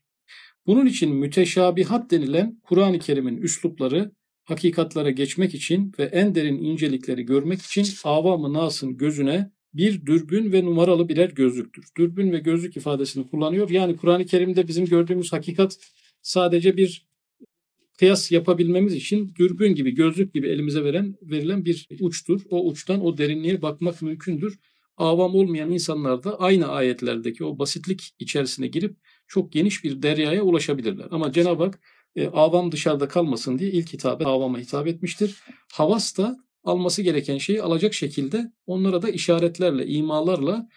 Bunun 0.67 0.85
için 0.85 1.15
müteşabihat 1.15 2.11
denilen 2.11 2.59
Kur'an-ı 2.63 2.99
Kerim'in 2.99 3.37
üslupları 3.37 4.11
hakikatlara 4.43 5.11
geçmek 5.11 5.53
için 5.53 5.91
ve 5.99 6.03
en 6.03 6.35
derin 6.35 6.57
incelikleri 6.57 7.25
görmek 7.25 7.61
için 7.61 7.87
avamı 8.03 8.53
nasın 8.53 8.97
gözüne 8.97 9.51
bir 9.73 10.05
dürbün 10.05 10.51
ve 10.51 10.65
numaralı 10.65 11.09
birer 11.09 11.29
gözlüktür. 11.29 11.85
Dürbün 11.97 12.31
ve 12.31 12.39
gözlük 12.39 12.77
ifadesini 12.77 13.27
kullanıyor. 13.29 13.69
Yani 13.69 13.97
Kur'an-ı 13.97 14.25
Kerim'de 14.25 14.67
bizim 14.67 14.85
gördüğümüz 14.85 15.33
hakikat 15.33 15.77
sadece 16.21 16.77
bir 16.77 17.07
kıyas 17.99 18.31
yapabilmemiz 18.31 18.93
için 18.93 19.35
dürbün 19.35 19.75
gibi, 19.75 19.91
gözlük 19.91 20.33
gibi 20.33 20.47
elimize 20.47 20.83
veren 20.83 21.15
verilen 21.21 21.65
bir 21.65 21.87
uçtur. 21.99 22.41
O 22.49 22.67
uçtan 22.67 23.05
o 23.05 23.17
derinliğe 23.17 23.61
bakmak 23.61 24.01
mümkündür. 24.01 24.59
Avam 24.97 25.35
olmayan 25.35 25.71
insanlar 25.71 26.23
da 26.23 26.39
aynı 26.39 26.67
ayetlerdeki 26.67 27.43
o 27.45 27.59
basitlik 27.59 28.15
içerisine 28.19 28.67
girip 28.67 28.95
çok 29.27 29.51
geniş 29.51 29.83
bir 29.83 30.01
deryaya 30.01 30.43
ulaşabilirler. 30.43 31.07
Ama 31.11 31.31
Cenab-ı 31.31 31.63
Hak 31.63 31.79
e, 32.15 32.27
avam 32.27 32.71
dışarıda 32.71 33.07
kalmasın 33.07 33.59
diye 33.59 33.71
ilk 33.71 33.93
hitabe 33.93 34.25
avama 34.25 34.59
hitap 34.59 34.87
etmiştir. 34.87 35.37
Havas 35.73 36.17
da 36.17 36.37
alması 36.63 37.01
gereken 37.01 37.37
şeyi 37.37 37.61
alacak 37.61 37.93
şekilde 37.93 38.51
onlara 38.65 39.01
da 39.01 39.09
işaretlerle, 39.09 39.87
imalarla 39.87 40.67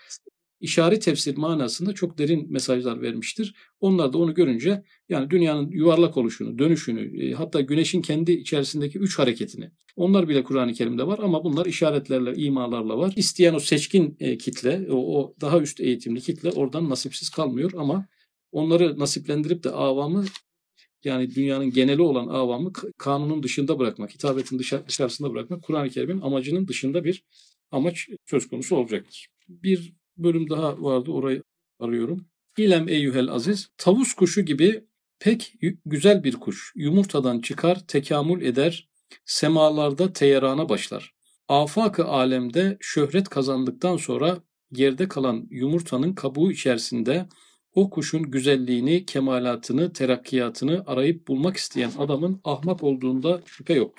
işaret 0.60 1.02
tefsir 1.02 1.36
manasında 1.36 1.92
çok 1.92 2.18
derin 2.18 2.52
mesajlar 2.52 3.02
vermiştir. 3.02 3.54
Onlar 3.80 4.12
da 4.12 4.18
onu 4.18 4.34
görünce 4.34 4.82
yani 5.08 5.30
dünyanın 5.30 5.70
yuvarlak 5.70 6.16
oluşunu, 6.16 6.58
dönüşünü, 6.58 7.24
e, 7.24 7.32
hatta 7.32 7.60
güneşin 7.60 8.02
kendi 8.02 8.32
içerisindeki 8.32 8.98
üç 8.98 9.18
hareketini 9.18 9.70
onlar 9.96 10.28
bile 10.28 10.44
Kur'an-ı 10.44 10.72
Kerim'de 10.72 11.06
var 11.06 11.18
ama 11.22 11.44
bunlar 11.44 11.66
işaretlerle, 11.66 12.34
imalarla 12.34 12.98
var. 12.98 13.12
İsteyen 13.16 13.54
o 13.54 13.60
seçkin 13.60 14.16
e, 14.20 14.38
kitle, 14.38 14.86
o, 14.90 15.20
o 15.20 15.34
daha 15.40 15.60
üst 15.60 15.80
eğitimli 15.80 16.20
kitle 16.20 16.50
oradan 16.50 16.90
nasipsiz 16.90 17.30
kalmıyor 17.30 17.72
ama 17.76 18.06
onları 18.52 18.98
nasiplendirip 18.98 19.64
de 19.64 19.70
avamı 19.70 20.24
yani 21.06 21.34
dünyanın 21.34 21.70
geneli 21.70 22.02
olan 22.02 22.26
avamı 22.26 22.72
kanunun 22.98 23.42
dışında 23.42 23.78
bırakmak, 23.78 24.14
hitabetin 24.14 24.58
dışarısında 24.88 25.32
bırakmak 25.32 25.62
Kur'an-ı 25.62 25.90
Kerim'in 25.90 26.20
amacının 26.20 26.68
dışında 26.68 27.04
bir 27.04 27.22
amaç 27.70 28.08
söz 28.26 28.48
konusu 28.48 28.76
olacaktır. 28.76 29.28
Bir 29.48 29.92
bölüm 30.16 30.50
daha 30.50 30.82
vardı 30.82 31.10
orayı 31.10 31.42
arıyorum. 31.80 32.26
İlem 32.58 32.88
eyyuhel 32.88 33.28
aziz, 33.28 33.68
tavus 33.78 34.14
kuşu 34.14 34.42
gibi 34.42 34.84
pek 35.18 35.52
güzel 35.86 36.24
bir 36.24 36.32
kuş. 36.32 36.72
Yumurtadan 36.76 37.40
çıkar, 37.40 37.86
tekamül 37.86 38.42
eder, 38.42 38.88
semalarda 39.24 40.12
teyarana 40.12 40.68
başlar. 40.68 41.14
Afak-ı 41.48 42.04
alemde 42.04 42.76
şöhret 42.80 43.28
kazandıktan 43.28 43.96
sonra 43.96 44.38
yerde 44.70 45.08
kalan 45.08 45.46
yumurtanın 45.50 46.12
kabuğu 46.12 46.52
içerisinde 46.52 47.28
o 47.76 47.90
kuşun 47.90 48.22
güzelliğini, 48.30 49.06
kemalatını, 49.06 49.92
terakkiyatını 49.92 50.84
arayıp 50.86 51.28
bulmak 51.28 51.56
isteyen 51.56 51.90
adamın 51.98 52.40
ahmak 52.44 52.82
olduğunda 52.82 53.42
şüphe 53.46 53.74
yok. 53.74 53.94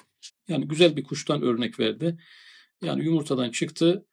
Yani 0.48 0.68
güzel 0.68 0.98
bir 0.98 1.04
kuştan 1.04 1.42
örnek 1.42 1.80
verdi. 1.80 2.18
Yani 2.84 3.04
yumurtadan 3.06 3.52
çıktı, 3.52 4.06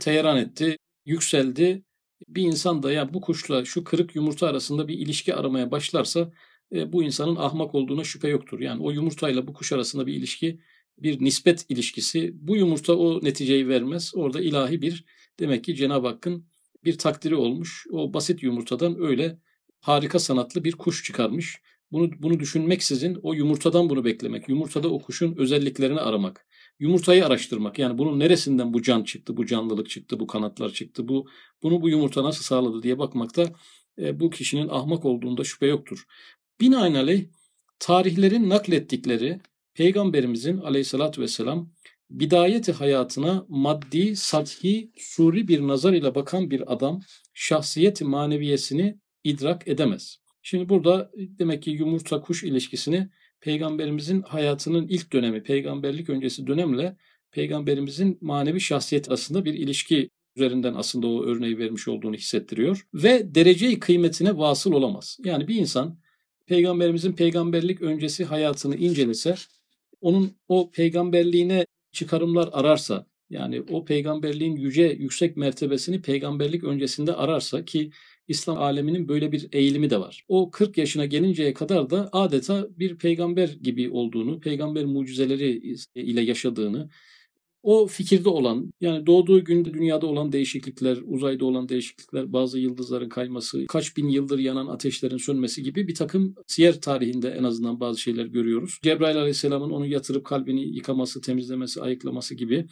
teyaran 0.00 0.36
etti, 0.36 0.76
yükseldi. 1.06 1.84
Bir 2.28 2.42
insan 2.42 2.82
da 2.82 2.92
ya 2.92 3.14
bu 3.14 3.20
kuşla 3.20 3.64
şu 3.64 3.84
kırık 3.84 4.16
yumurta 4.16 4.46
arasında 4.46 4.88
bir 4.88 4.98
ilişki 4.98 5.34
aramaya 5.34 5.70
başlarsa 5.70 6.32
e, 6.74 6.92
bu 6.92 7.02
insanın 7.02 7.36
ahmak 7.36 7.74
olduğuna 7.74 8.04
şüphe 8.04 8.28
yoktur. 8.28 8.60
Yani 8.60 8.82
o 8.82 8.90
yumurtayla 8.90 9.46
bu 9.46 9.52
kuş 9.52 9.72
arasında 9.72 10.06
bir 10.06 10.14
ilişki, 10.14 10.60
bir 10.98 11.24
nispet 11.24 11.66
ilişkisi. 11.68 12.32
Bu 12.34 12.56
yumurta 12.56 12.96
o 12.96 13.24
neticeyi 13.24 13.68
vermez. 13.68 14.12
Orada 14.14 14.40
ilahi 14.40 14.82
bir 14.82 15.04
demek 15.40 15.64
ki 15.64 15.74
Cenab-ı 15.74 16.06
Hakk'ın 16.08 16.46
bir 16.84 16.98
takdiri 16.98 17.34
olmuş. 17.34 17.86
O 17.90 18.14
basit 18.14 18.42
yumurtadan 18.42 18.96
öyle 19.00 19.38
harika 19.80 20.18
sanatlı 20.18 20.64
bir 20.64 20.72
kuş 20.72 21.04
çıkarmış. 21.04 21.60
Bunu 21.92 22.10
bunu 22.18 22.40
düşünmeksizin 22.40 23.18
o 23.22 23.34
yumurtadan 23.34 23.90
bunu 23.90 24.04
beklemek, 24.04 24.48
yumurtada 24.48 24.88
o 24.88 25.02
kuşun 25.02 25.36
özelliklerini 25.36 26.00
aramak, 26.00 26.46
yumurtayı 26.78 27.26
araştırmak. 27.26 27.78
Yani 27.78 27.98
bunun 27.98 28.20
neresinden 28.20 28.74
bu 28.74 28.82
can 28.82 29.04
çıktı, 29.04 29.36
bu 29.36 29.46
canlılık 29.46 29.90
çıktı, 29.90 30.20
bu 30.20 30.26
kanatlar 30.26 30.70
çıktı, 30.70 31.08
bu 31.08 31.28
bunu 31.62 31.82
bu 31.82 31.88
yumurta 31.88 32.24
nasıl 32.24 32.42
sağladı 32.42 32.82
diye 32.82 32.98
bakmakta 32.98 33.52
e, 33.98 34.20
bu 34.20 34.30
kişinin 34.30 34.68
ahmak 34.68 35.04
olduğunda 35.04 35.44
şüphe 35.44 35.66
yoktur. 35.66 36.04
Binaenaleyh 36.60 37.24
tarihlerin 37.78 38.48
naklettikleri 38.50 39.40
Peygamberimizin 39.74 40.58
aleyhissalatü 40.58 41.22
vesselam 41.22 41.72
bidayeti 42.12 42.72
hayatına 42.72 43.46
maddi, 43.48 44.16
sathi, 44.16 44.90
suri 44.96 45.48
bir 45.48 45.60
nazar 45.60 45.92
ile 45.92 46.14
bakan 46.14 46.50
bir 46.50 46.72
adam 46.72 47.00
şahsiyeti 47.34 48.04
maneviyesini 48.04 48.98
idrak 49.24 49.68
edemez. 49.68 50.16
Şimdi 50.42 50.68
burada 50.68 51.10
demek 51.16 51.62
ki 51.62 51.70
yumurta 51.70 52.20
kuş 52.20 52.44
ilişkisini 52.44 53.08
peygamberimizin 53.40 54.22
hayatının 54.22 54.88
ilk 54.88 55.12
dönemi, 55.12 55.42
peygamberlik 55.42 56.10
öncesi 56.10 56.46
dönemle 56.46 56.96
peygamberimizin 57.30 58.18
manevi 58.20 58.60
şahsiyet 58.60 59.08
arasında 59.08 59.44
bir 59.44 59.54
ilişki 59.54 60.10
üzerinden 60.36 60.74
aslında 60.74 61.06
o 61.06 61.24
örneği 61.24 61.58
vermiş 61.58 61.88
olduğunu 61.88 62.14
hissettiriyor. 62.14 62.86
Ve 62.94 63.34
dereceyi 63.34 63.78
kıymetine 63.78 64.38
vasıl 64.38 64.72
olamaz. 64.72 65.18
Yani 65.24 65.48
bir 65.48 65.54
insan 65.54 65.98
peygamberimizin 66.46 67.12
peygamberlik 67.12 67.82
öncesi 67.82 68.24
hayatını 68.24 68.76
incelese 68.76 69.34
onun 70.00 70.36
o 70.48 70.70
peygamberliğine 70.70 71.66
çıkarımlar 71.92 72.48
ararsa 72.52 73.06
yani 73.30 73.62
o 73.70 73.84
peygamberliğin 73.84 74.56
yüce 74.56 74.82
yüksek 74.82 75.36
mertebesini 75.36 76.02
peygamberlik 76.02 76.64
öncesinde 76.64 77.12
ararsa 77.12 77.64
ki 77.64 77.90
İslam 78.28 78.58
aleminin 78.58 79.08
böyle 79.08 79.32
bir 79.32 79.48
eğilimi 79.52 79.90
de 79.90 80.00
var. 80.00 80.24
O 80.28 80.50
40 80.50 80.78
yaşına 80.78 81.06
gelinceye 81.06 81.54
kadar 81.54 81.90
da 81.90 82.08
adeta 82.12 82.66
bir 82.78 82.98
peygamber 82.98 83.48
gibi 83.48 83.90
olduğunu, 83.90 84.40
peygamber 84.40 84.84
mucizeleri 84.84 85.76
ile 85.94 86.20
yaşadığını, 86.20 86.90
o 87.62 87.86
fikirde 87.86 88.28
olan 88.28 88.72
yani 88.80 89.06
doğduğu 89.06 89.44
günde 89.44 89.74
dünyada 89.74 90.06
olan 90.06 90.32
değişiklikler, 90.32 90.98
uzayda 91.06 91.44
olan 91.44 91.68
değişiklikler, 91.68 92.32
bazı 92.32 92.58
yıldızların 92.58 93.08
kayması, 93.08 93.66
kaç 93.66 93.96
bin 93.96 94.08
yıldır 94.08 94.38
yanan 94.38 94.66
ateşlerin 94.66 95.16
sönmesi 95.16 95.62
gibi 95.62 95.88
bir 95.88 95.94
takım 95.94 96.34
siyer 96.46 96.80
tarihinde 96.80 97.28
en 97.30 97.44
azından 97.44 97.80
bazı 97.80 98.00
şeyler 98.00 98.26
görüyoruz. 98.26 98.78
Cebrail 98.82 99.16
aleyhisselamın 99.16 99.70
onu 99.70 99.86
yatırıp 99.86 100.24
kalbini 100.24 100.76
yıkaması, 100.76 101.20
temizlemesi, 101.20 101.80
ayıklaması 101.80 102.34
gibi. 102.34 102.66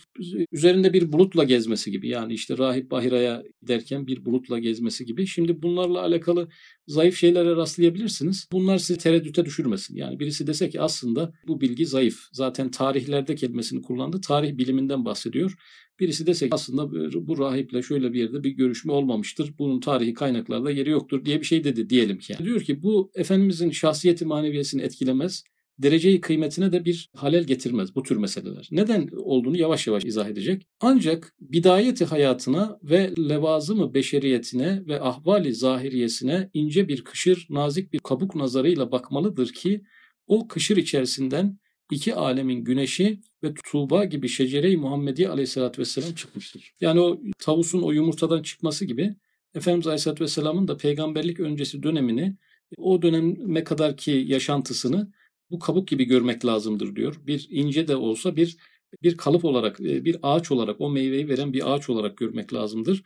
Üzerinde 0.52 0.92
bir 0.92 1.12
bulutla 1.12 1.44
gezmesi 1.44 1.90
gibi 1.90 2.08
yani 2.08 2.32
işte 2.32 2.58
Rahip 2.58 2.90
Bahira'ya 2.90 3.42
giderken 3.62 4.06
bir 4.06 4.24
bulutla 4.24 4.58
gezmesi 4.58 5.04
gibi. 5.06 5.26
Şimdi 5.26 5.62
bunlarla 5.62 6.00
alakalı 6.02 6.48
zayıf 6.86 7.16
şeylere 7.16 7.56
rastlayabilirsiniz. 7.56 8.48
Bunlar 8.52 8.78
sizi 8.78 8.98
tereddüte 8.98 9.44
düşürmesin. 9.44 9.96
Yani 9.96 10.20
birisi 10.20 10.46
dese 10.46 10.70
ki 10.70 10.80
aslında 10.80 11.32
bu 11.46 11.60
bilgi 11.60 11.86
zayıf. 11.86 12.20
Zaten 12.32 12.70
tarihlerde 12.70 13.34
kelimesini 13.34 13.82
kullandı. 13.82 14.20
Tarih 14.20 14.58
biliminden 14.80 15.04
bahsediyor. 15.04 15.54
Birisi 16.00 16.24
ki 16.24 16.48
aslında 16.50 16.90
bu 17.28 17.38
rahiple 17.38 17.82
şöyle 17.82 18.12
bir 18.12 18.20
yerde 18.20 18.44
bir 18.44 18.50
görüşme 18.50 18.92
olmamıştır. 18.92 19.54
Bunun 19.58 19.80
tarihi 19.80 20.14
kaynaklarda 20.14 20.70
yeri 20.70 20.90
yoktur 20.90 21.24
diye 21.24 21.40
bir 21.40 21.46
şey 21.46 21.64
dedi 21.64 21.90
diyelim 21.90 22.18
ki. 22.18 22.32
Yani. 22.32 22.44
Diyor 22.44 22.60
ki 22.60 22.82
bu 22.82 23.10
Efendimizin 23.14 23.70
şahsiyeti 23.70 24.24
maneviyesini 24.24 24.82
etkilemez 24.82 25.44
dereceyi 25.78 26.20
kıymetine 26.20 26.72
de 26.72 26.84
bir 26.84 27.10
halel 27.16 27.44
getirmez 27.44 27.94
bu 27.94 28.02
tür 28.02 28.16
meseleler. 28.16 28.68
Neden 28.70 29.08
olduğunu 29.16 29.56
yavaş 29.56 29.86
yavaş 29.86 30.04
izah 30.04 30.28
edecek. 30.28 30.66
Ancak 30.80 31.34
bidayeti 31.40 32.04
hayatına 32.04 32.78
ve 32.82 33.12
levazımı 33.18 33.94
beşeriyetine 33.94 34.82
ve 34.86 35.00
ahvali 35.00 35.54
zahiriyesine 35.54 36.50
ince 36.54 36.88
bir 36.88 37.04
kışır, 37.04 37.46
nazik 37.50 37.92
bir 37.92 37.98
kabuk 37.98 38.34
nazarıyla 38.34 38.92
bakmalıdır 38.92 39.52
ki 39.52 39.82
o 40.26 40.48
kışır 40.48 40.76
içerisinden 40.76 41.58
iki 41.90 42.14
alemin 42.14 42.64
güneşi 42.64 43.20
ve 43.42 43.54
Tuğba 43.70 44.04
gibi 44.04 44.28
şecere-i 44.28 44.76
Muhammediye 44.76 45.28
aleyhissalatü 45.28 45.80
vesselam 45.80 46.14
çıkmıştır. 46.14 46.72
Yani 46.80 47.00
o 47.00 47.20
tavusun 47.38 47.82
o 47.82 47.92
yumurtadan 47.92 48.42
çıkması 48.42 48.84
gibi 48.84 49.14
Efendimiz 49.54 49.86
aleyhissalatü 49.86 50.24
vesselamın 50.24 50.68
da 50.68 50.76
peygamberlik 50.76 51.40
öncesi 51.40 51.82
dönemini 51.82 52.36
o 52.76 53.02
döneme 53.02 53.64
kadar 53.64 53.96
ki 53.96 54.24
yaşantısını 54.26 55.12
bu 55.50 55.58
kabuk 55.58 55.88
gibi 55.88 56.04
görmek 56.04 56.44
lazımdır 56.44 56.96
diyor. 56.96 57.20
Bir 57.26 57.46
ince 57.50 57.88
de 57.88 57.96
olsa 57.96 58.36
bir 58.36 58.56
bir 59.02 59.16
kalıp 59.16 59.44
olarak, 59.44 59.80
e, 59.80 60.04
bir 60.04 60.16
ağaç 60.22 60.50
olarak, 60.50 60.80
o 60.80 60.90
meyveyi 60.90 61.28
veren 61.28 61.52
bir 61.52 61.74
ağaç 61.74 61.90
olarak 61.90 62.16
görmek 62.16 62.54
lazımdır. 62.54 63.02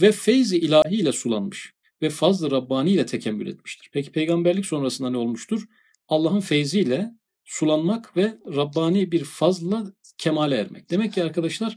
Ve 0.00 0.12
feyzi 0.12 0.58
ilahi 0.58 0.94
ile 0.94 1.12
sulanmış 1.12 1.74
ve 2.02 2.10
fazl-ı 2.10 2.50
Rabbani 2.50 2.90
ile 2.90 3.06
tekemmül 3.06 3.46
etmiştir. 3.46 3.90
Peki 3.92 4.12
peygamberlik 4.12 4.66
sonrasında 4.66 5.10
ne 5.10 5.16
olmuştur? 5.16 5.66
Allah'ın 6.08 6.40
feyziyle 6.40 7.10
sulanmak 7.44 8.16
ve 8.16 8.38
Rabbani 8.56 9.12
bir 9.12 9.24
fazla 9.24 9.92
kemale 10.18 10.56
ermek. 10.56 10.90
Demek 10.90 11.12
ki 11.12 11.24
arkadaşlar 11.24 11.76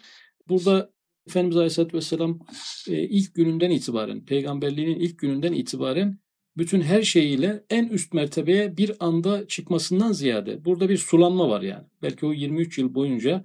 burada 0.49 0.95
Efendimiz 1.27 1.57
Aleyhisselatü 1.57 1.97
Vesselam 1.97 2.39
e, 2.87 3.03
ilk 3.03 3.35
gününden 3.35 3.71
itibaren, 3.71 4.25
peygamberliğinin 4.25 4.99
ilk 4.99 5.19
gününden 5.19 5.53
itibaren 5.53 6.19
bütün 6.57 6.81
her 6.81 7.01
şeyiyle 7.01 7.63
en 7.69 7.87
üst 7.87 8.13
mertebeye 8.13 8.77
bir 8.77 8.91
anda 8.99 9.47
çıkmasından 9.47 10.11
ziyade 10.11 10.65
burada 10.65 10.89
bir 10.89 10.97
sulanma 10.97 11.49
var 11.49 11.61
yani. 11.61 11.85
Belki 12.01 12.25
o 12.25 12.33
23 12.33 12.77
yıl 12.77 12.95
boyunca 12.95 13.43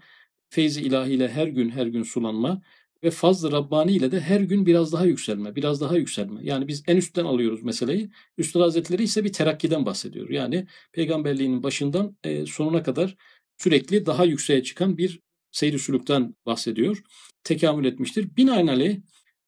feyzi 0.48 0.82
ilahiyle 0.82 1.28
her 1.28 1.46
gün 1.46 1.70
her 1.70 1.86
gün 1.86 2.02
sulanma 2.02 2.62
ve 3.04 3.10
fazl-ı 3.10 3.52
Rabbani 3.52 3.92
ile 3.92 4.12
de 4.12 4.20
her 4.20 4.40
gün 4.40 4.66
biraz 4.66 4.92
daha 4.92 5.04
yükselme, 5.04 5.56
biraz 5.56 5.80
daha 5.80 5.96
yükselme. 5.96 6.40
Yani 6.42 6.68
biz 6.68 6.82
en 6.86 6.96
üstten 6.96 7.24
alıyoruz 7.24 7.62
meseleyi. 7.62 8.10
Üstad 8.38 8.60
Hazretleri 8.60 9.02
ise 9.02 9.24
bir 9.24 9.32
terakkiden 9.32 9.86
bahsediyor. 9.86 10.30
Yani 10.30 10.66
peygamberliğinin 10.92 11.62
başından 11.62 12.16
e, 12.24 12.46
sonuna 12.46 12.82
kadar 12.82 13.16
sürekli 13.58 14.06
daha 14.06 14.24
yükseğe 14.24 14.62
çıkan 14.62 14.98
bir 14.98 15.20
seyri 15.52 15.78
sülükten 15.78 16.34
bahsediyor. 16.46 17.02
Tekamül 17.44 17.84
etmiştir. 17.84 18.36
Binaenaleyh 18.36 19.00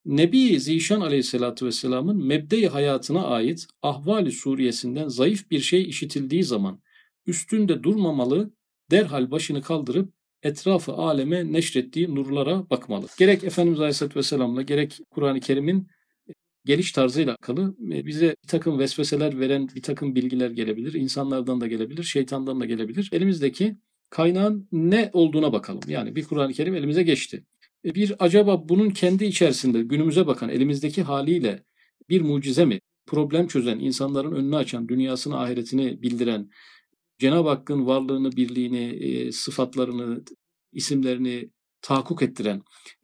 Nebi 0.04 0.60
Zişan 0.60 1.00
Aleyhisselatü 1.00 1.66
Vesselam'ın 1.66 2.26
mebde 2.26 2.66
hayatına 2.66 3.26
ait 3.26 3.66
ahvali 3.82 4.32
suriyesinden 4.32 5.08
zayıf 5.08 5.50
bir 5.50 5.60
şey 5.60 5.88
işitildiği 5.88 6.44
zaman 6.44 6.82
üstünde 7.26 7.82
durmamalı, 7.82 8.50
derhal 8.90 9.30
başını 9.30 9.62
kaldırıp 9.62 10.12
etrafı 10.42 10.92
aleme 10.92 11.52
neşrettiği 11.52 12.14
nurlara 12.14 12.70
bakmalı. 12.70 13.06
Gerek 13.18 13.44
Efendimiz 13.44 13.80
Aleyhisselatü 13.80 14.18
Vesselam'la 14.18 14.62
gerek 14.62 15.00
Kur'an-ı 15.10 15.40
Kerim'in 15.40 15.88
geliş 16.64 16.92
tarzıyla 16.92 17.32
alakalı 17.32 17.76
e, 17.92 18.06
bize 18.06 18.36
bir 18.42 18.48
takım 18.48 18.78
vesveseler 18.78 19.40
veren 19.40 19.68
bir 19.74 19.82
takım 19.82 20.14
bilgiler 20.14 20.50
gelebilir. 20.50 20.94
İnsanlardan 20.94 21.60
da 21.60 21.66
gelebilir, 21.66 22.02
şeytandan 22.02 22.60
da 22.60 22.64
gelebilir. 22.64 23.08
Elimizdeki 23.12 23.76
kaynağın 24.10 24.68
ne 24.72 25.10
olduğuna 25.12 25.52
bakalım. 25.52 25.82
Yani 25.88 26.16
bir 26.16 26.24
Kur'an-ı 26.24 26.52
Kerim 26.52 26.74
elimize 26.74 27.02
geçti. 27.02 27.44
E, 27.84 27.94
bir 27.94 28.14
acaba 28.18 28.68
bunun 28.68 28.90
kendi 28.90 29.24
içerisinde 29.24 29.82
günümüze 29.82 30.26
bakan 30.26 30.48
elimizdeki 30.48 31.02
haliyle 31.02 31.64
bir 32.08 32.20
mucize 32.20 32.64
mi? 32.64 32.80
Problem 33.06 33.46
çözen, 33.46 33.78
insanların 33.78 34.32
önünü 34.32 34.56
açan, 34.56 34.88
dünyasını, 34.88 35.40
ahiretini 35.40 36.02
bildiren, 36.02 36.50
Cenab-ı 37.22 37.48
Hakk'ın 37.48 37.86
varlığını, 37.86 38.32
birliğini, 38.32 38.84
e, 38.84 39.32
sıfatlarını, 39.32 40.24
isimlerini 40.72 41.50
tahakkuk 41.82 42.22
ettiren, 42.22 42.62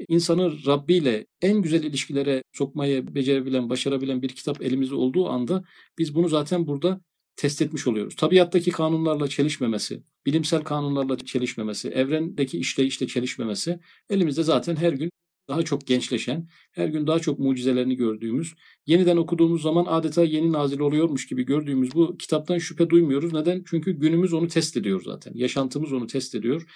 insanı 0.08 0.66
Rabbi 0.66 0.94
ile 0.94 1.26
en 1.42 1.62
güzel 1.62 1.82
ilişkilere 1.84 2.42
sokmayı 2.52 3.14
becerebilen, 3.14 3.70
başarabilen 3.70 4.22
bir 4.22 4.28
kitap 4.28 4.62
elimizde 4.62 4.94
olduğu 4.94 5.28
anda 5.28 5.64
biz 5.98 6.14
bunu 6.14 6.28
zaten 6.28 6.66
burada 6.66 7.00
test 7.36 7.62
etmiş 7.62 7.86
oluyoruz. 7.86 8.16
Tabiattaki 8.16 8.70
kanunlarla 8.70 9.28
çelişmemesi, 9.28 10.02
bilimsel 10.26 10.62
kanunlarla 10.62 11.18
çelişmemesi, 11.18 11.88
evrendeki 11.88 12.58
işleyişle 12.58 13.06
çelişmemesi 13.06 13.80
elimizde 14.10 14.42
zaten 14.42 14.76
her 14.76 14.92
gün 14.92 15.10
daha 15.48 15.62
çok 15.62 15.86
gençleşen, 15.86 16.48
her 16.72 16.88
gün 16.88 17.06
daha 17.06 17.18
çok 17.18 17.38
mucizelerini 17.38 17.96
gördüğümüz, 17.96 18.54
yeniden 18.86 19.16
okuduğumuz 19.16 19.62
zaman 19.62 19.86
adeta 19.88 20.24
yeni 20.24 20.52
nazil 20.52 20.80
oluyormuş 20.80 21.26
gibi 21.26 21.44
gördüğümüz 21.44 21.94
bu 21.94 22.16
kitaptan 22.18 22.58
şüphe 22.58 22.90
duymuyoruz. 22.90 23.32
Neden? 23.32 23.64
Çünkü 23.66 23.92
günümüz 23.92 24.32
onu 24.32 24.48
test 24.48 24.76
ediyor 24.76 25.02
zaten. 25.04 25.32
Yaşantımız 25.34 25.92
onu 25.92 26.06
test 26.06 26.34
ediyor. 26.34 26.66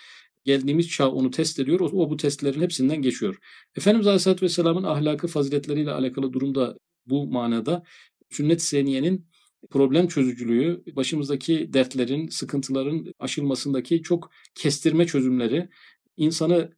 Geldiğimiz 0.44 0.88
çağ 0.88 1.10
onu 1.10 1.30
test 1.30 1.58
ediyor. 1.58 1.80
O, 1.80 1.84
o 1.84 2.10
bu 2.10 2.16
testlerin 2.16 2.60
hepsinden 2.60 3.02
geçiyor. 3.02 3.38
Efendimiz 3.76 4.06
Aleyhisselatü 4.06 4.44
Vesselam'ın 4.44 4.82
ahlakı, 4.82 5.26
faziletleriyle 5.26 5.90
alakalı 5.90 6.32
durumda 6.32 6.78
bu 7.06 7.26
manada 7.26 7.82
sünnet-i 8.30 8.64
seniyenin 8.64 9.26
problem 9.70 10.08
çözücülüğü, 10.08 10.82
başımızdaki 10.96 11.72
dertlerin, 11.72 12.28
sıkıntıların 12.28 13.14
aşılmasındaki 13.18 14.02
çok 14.02 14.30
kestirme 14.54 15.06
çözümleri, 15.06 15.68
insanı 16.16 16.72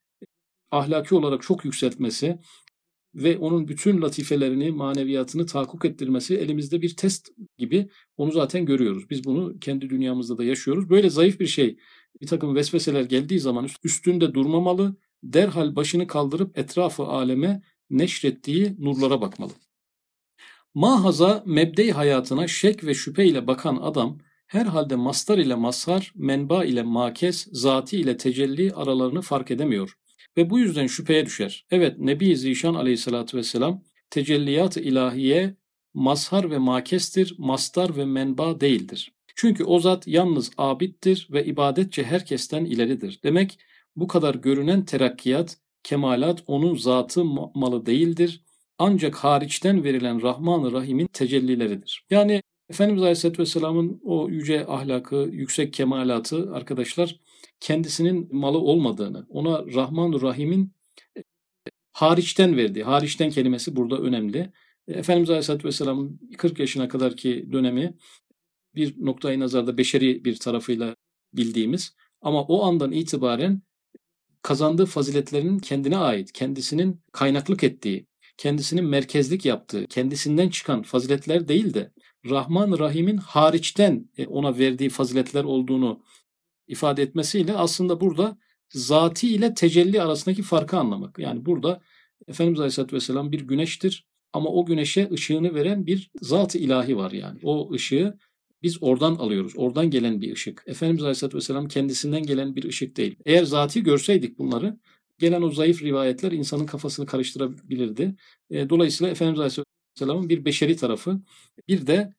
ahlaki 0.71 1.15
olarak 1.15 1.43
çok 1.43 1.65
yükseltmesi 1.65 2.39
ve 3.15 3.39
onun 3.39 3.69
bütün 3.69 4.03
latifelerini, 4.03 4.71
maneviyatını 4.71 5.47
tahakkuk 5.47 5.85
ettirmesi 5.85 6.37
elimizde 6.37 6.83
bir 6.83 6.97
test 6.97 7.29
gibi 7.59 7.89
onu 8.17 8.33
zaten 8.33 8.67
görüyoruz. 8.67 9.11
Biz 9.11 9.25
bunu 9.25 9.59
kendi 9.61 9.91
dünyamızda 9.91 10.39
da 10.39 10.45
yaşıyoruz. 10.45 10.91
Böyle 10.91 11.11
zayıf 11.11 11.41
bir 11.41 11.47
şey, 11.47 11.77
bir 12.21 12.27
takım 12.27 12.55
vesveseler 12.55 13.05
geldiği 13.05 13.41
zaman 13.41 13.69
üstünde 13.85 14.35
durmamalı, 14.35 14.97
derhal 15.23 15.77
başını 15.77 16.07
kaldırıp 16.07 16.59
etrafı 16.59 17.03
aleme 17.03 17.63
neşrettiği 17.91 18.77
nurlara 18.79 19.21
bakmalı. 19.21 19.53
Mahaza 20.75 21.43
mebde 21.47 21.91
hayatına 21.91 22.49
şek 22.49 22.85
ve 22.85 22.95
şüphe 22.95 23.25
ile 23.27 23.47
bakan 23.47 23.77
adam 23.77 24.19
herhalde 24.47 24.97
mastar 24.97 25.39
ile 25.39 25.55
mazhar, 25.55 26.13
menba 26.17 26.65
ile 26.65 26.83
makes, 26.83 27.47
zati 27.53 27.97
ile 28.01 28.17
tecelli 28.17 28.73
aralarını 28.73 29.23
fark 29.23 29.51
edemiyor 29.51 29.97
ve 30.37 30.51
bu 30.51 30.59
yüzden 30.59 30.87
şüpheye 30.87 31.27
düşer. 31.27 31.67
Evet 31.71 31.99
Nebi 31.99 32.37
Zişan 32.37 32.75
aleyhissalatü 32.75 33.37
vesselam 33.37 33.83
tecelliyat-ı 34.11 34.81
ilahiye 34.81 35.57
mazhar 35.95 36.51
ve 36.51 36.59
makestir, 36.59 37.35
mastar 37.39 37.97
ve 37.97 38.05
menba 38.05 38.61
değildir. 38.61 39.13
Çünkü 39.37 39.65
o 39.65 39.81
zat 39.81 40.07
yalnız 40.07 40.51
abittir 40.59 41.29
ve 41.33 41.45
ibadetçe 41.45 42.03
herkesten 42.03 42.65
ileridir. 42.65 43.21
Demek 43.25 43.59
bu 43.97 44.07
kadar 44.07 44.35
görünen 44.35 44.85
terakkiyat, 44.85 45.59
kemalat 45.83 46.43
onun 46.47 46.75
zatı 46.75 47.25
malı 47.55 47.87
değildir 47.87 48.45
ancak 48.79 49.15
hariçten 49.17 49.85
verilen 49.85 50.23
Rahman-ı 50.23 50.73
Rahim'in 50.73 51.07
tecellileridir. 51.07 52.07
Yani 52.11 52.43
Efendimiz 52.69 53.03
Aleyhisselatü 53.03 53.43
Vesselam'ın 53.43 54.01
o 54.05 54.29
yüce 54.29 54.67
ahlakı, 54.67 55.29
yüksek 55.33 55.73
kemalatı 55.73 56.53
arkadaşlar 56.53 57.21
kendisinin 57.61 58.29
malı 58.37 58.59
olmadığını, 58.59 59.27
ona 59.29 59.67
Rahman-ı 59.75 60.23
Rahim'in 60.23 60.73
e, 61.17 61.23
hariçten 61.93 62.57
verdiği, 62.57 62.85
hariçten 62.85 63.31
kelimesi 63.31 63.77
burada 63.77 63.99
önemli. 63.99 64.53
Efendimiz 64.89 65.31
Aleyhisselatü 65.31 65.69
Vesselam'ın 65.69 66.21
40 66.39 66.59
yaşına 66.59 66.89
kadar 66.89 67.17
ki 67.17 67.49
dönemi 67.53 67.95
bir 68.75 68.95
noktayı 69.05 69.41
nazarda 69.41 69.79
beşeri 69.79 70.25
bir 70.25 70.37
tarafıyla 70.37 70.97
bildiğimiz 71.33 71.95
ama 72.21 72.43
o 72.43 72.63
andan 72.65 72.93
itibaren 72.93 73.63
kazandığı 74.43 74.87
faziletlerinin 74.87 75.59
kendine 75.59 75.97
ait, 75.97 76.33
kendisinin 76.33 77.01
kaynaklık 77.13 77.65
ettiği, 77.65 78.07
kendisinin 78.37 78.85
merkezlik 78.85 79.45
yaptığı, 79.45 79.87
kendisinden 79.87 80.49
çıkan 80.49 80.83
faziletler 80.83 81.49
değil 81.49 81.75
de 81.75 81.93
Rahman 82.31 82.79
Rahim'in 82.79 83.17
hariçten 83.17 84.11
e, 84.19 84.27
ona 84.27 84.59
verdiği 84.59 84.91
faziletler 84.91 85.45
olduğunu 85.45 86.03
ifade 86.69 87.03
etmesiyle 87.03 87.55
aslında 87.55 88.01
burada 88.01 88.39
zati 88.71 89.35
ile 89.35 89.55
tecelli 89.55 90.03
arasındaki 90.03 90.43
farkı 90.43 90.77
anlamak. 90.77 91.19
Yani 91.19 91.47
burada 91.47 91.81
Efendimiz 92.29 92.61
Aleyhisselatü 92.61 92.97
Vesselam 92.97 93.33
bir 93.33 93.41
güneştir 93.41 94.07
ama 94.33 94.51
o 94.51 94.67
güneşe 94.67 95.09
ışığını 95.13 95.55
veren 95.55 95.87
bir 95.87 96.11
zat-ı 96.21 96.59
ilahi 96.59 96.97
var 96.97 97.13
yani. 97.13 97.41
O 97.43 97.73
ışığı 97.73 98.19
biz 98.63 98.83
oradan 98.83 99.15
alıyoruz. 99.15 99.53
Oradan 99.57 99.91
gelen 99.91 100.21
bir 100.21 100.33
ışık. 100.33 100.63
Efendimiz 100.67 101.03
Aleyhisselatü 101.03 101.37
Vesselam 101.37 101.69
kendisinden 101.69 102.23
gelen 102.23 102.57
bir 102.57 102.65
ışık 102.65 102.97
değil. 102.97 103.17
Eğer 103.27 103.45
zati 103.45 103.83
görseydik 103.83 104.39
bunları 104.39 104.79
gelen 105.19 105.43
o 105.43 105.51
zayıf 105.51 105.83
rivayetler 105.83 106.33
insanın 106.33 106.67
kafasını 106.67 107.07
karıştırabilirdi. 107.07 108.15
E, 108.51 108.71
dolayısıyla 108.71 109.11
Efendimiz 109.11 109.41
Aleyhisselam'ın 109.41 110.29
bir 110.29 110.45
beşeri 110.45 110.77
tarafı 110.77 111.21
bir 111.69 111.87
de 111.87 112.15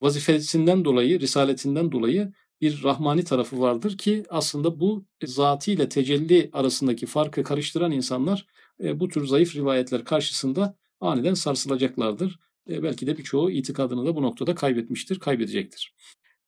vazifesinden 0.00 0.84
dolayı, 0.84 1.20
risaletinden 1.20 1.92
dolayı 1.92 2.32
bir 2.60 2.84
rahmani 2.84 3.24
tarafı 3.24 3.60
vardır 3.60 3.98
ki 3.98 4.24
aslında 4.28 4.80
bu 4.80 5.04
zati 5.24 5.88
tecelli 5.88 6.50
arasındaki 6.52 7.06
farkı 7.06 7.42
karıştıran 7.42 7.92
insanlar 7.92 8.46
e, 8.84 9.00
bu 9.00 9.08
tür 9.08 9.26
zayıf 9.26 9.56
rivayetler 9.56 10.04
karşısında 10.04 10.76
aniden 11.00 11.34
sarsılacaklardır. 11.34 12.38
E, 12.70 12.82
belki 12.82 13.06
de 13.06 13.18
birçoğu 13.18 13.50
itikadını 13.50 14.06
da 14.06 14.16
bu 14.16 14.22
noktada 14.22 14.54
kaybetmiştir, 14.54 15.18
kaybedecektir. 15.18 15.94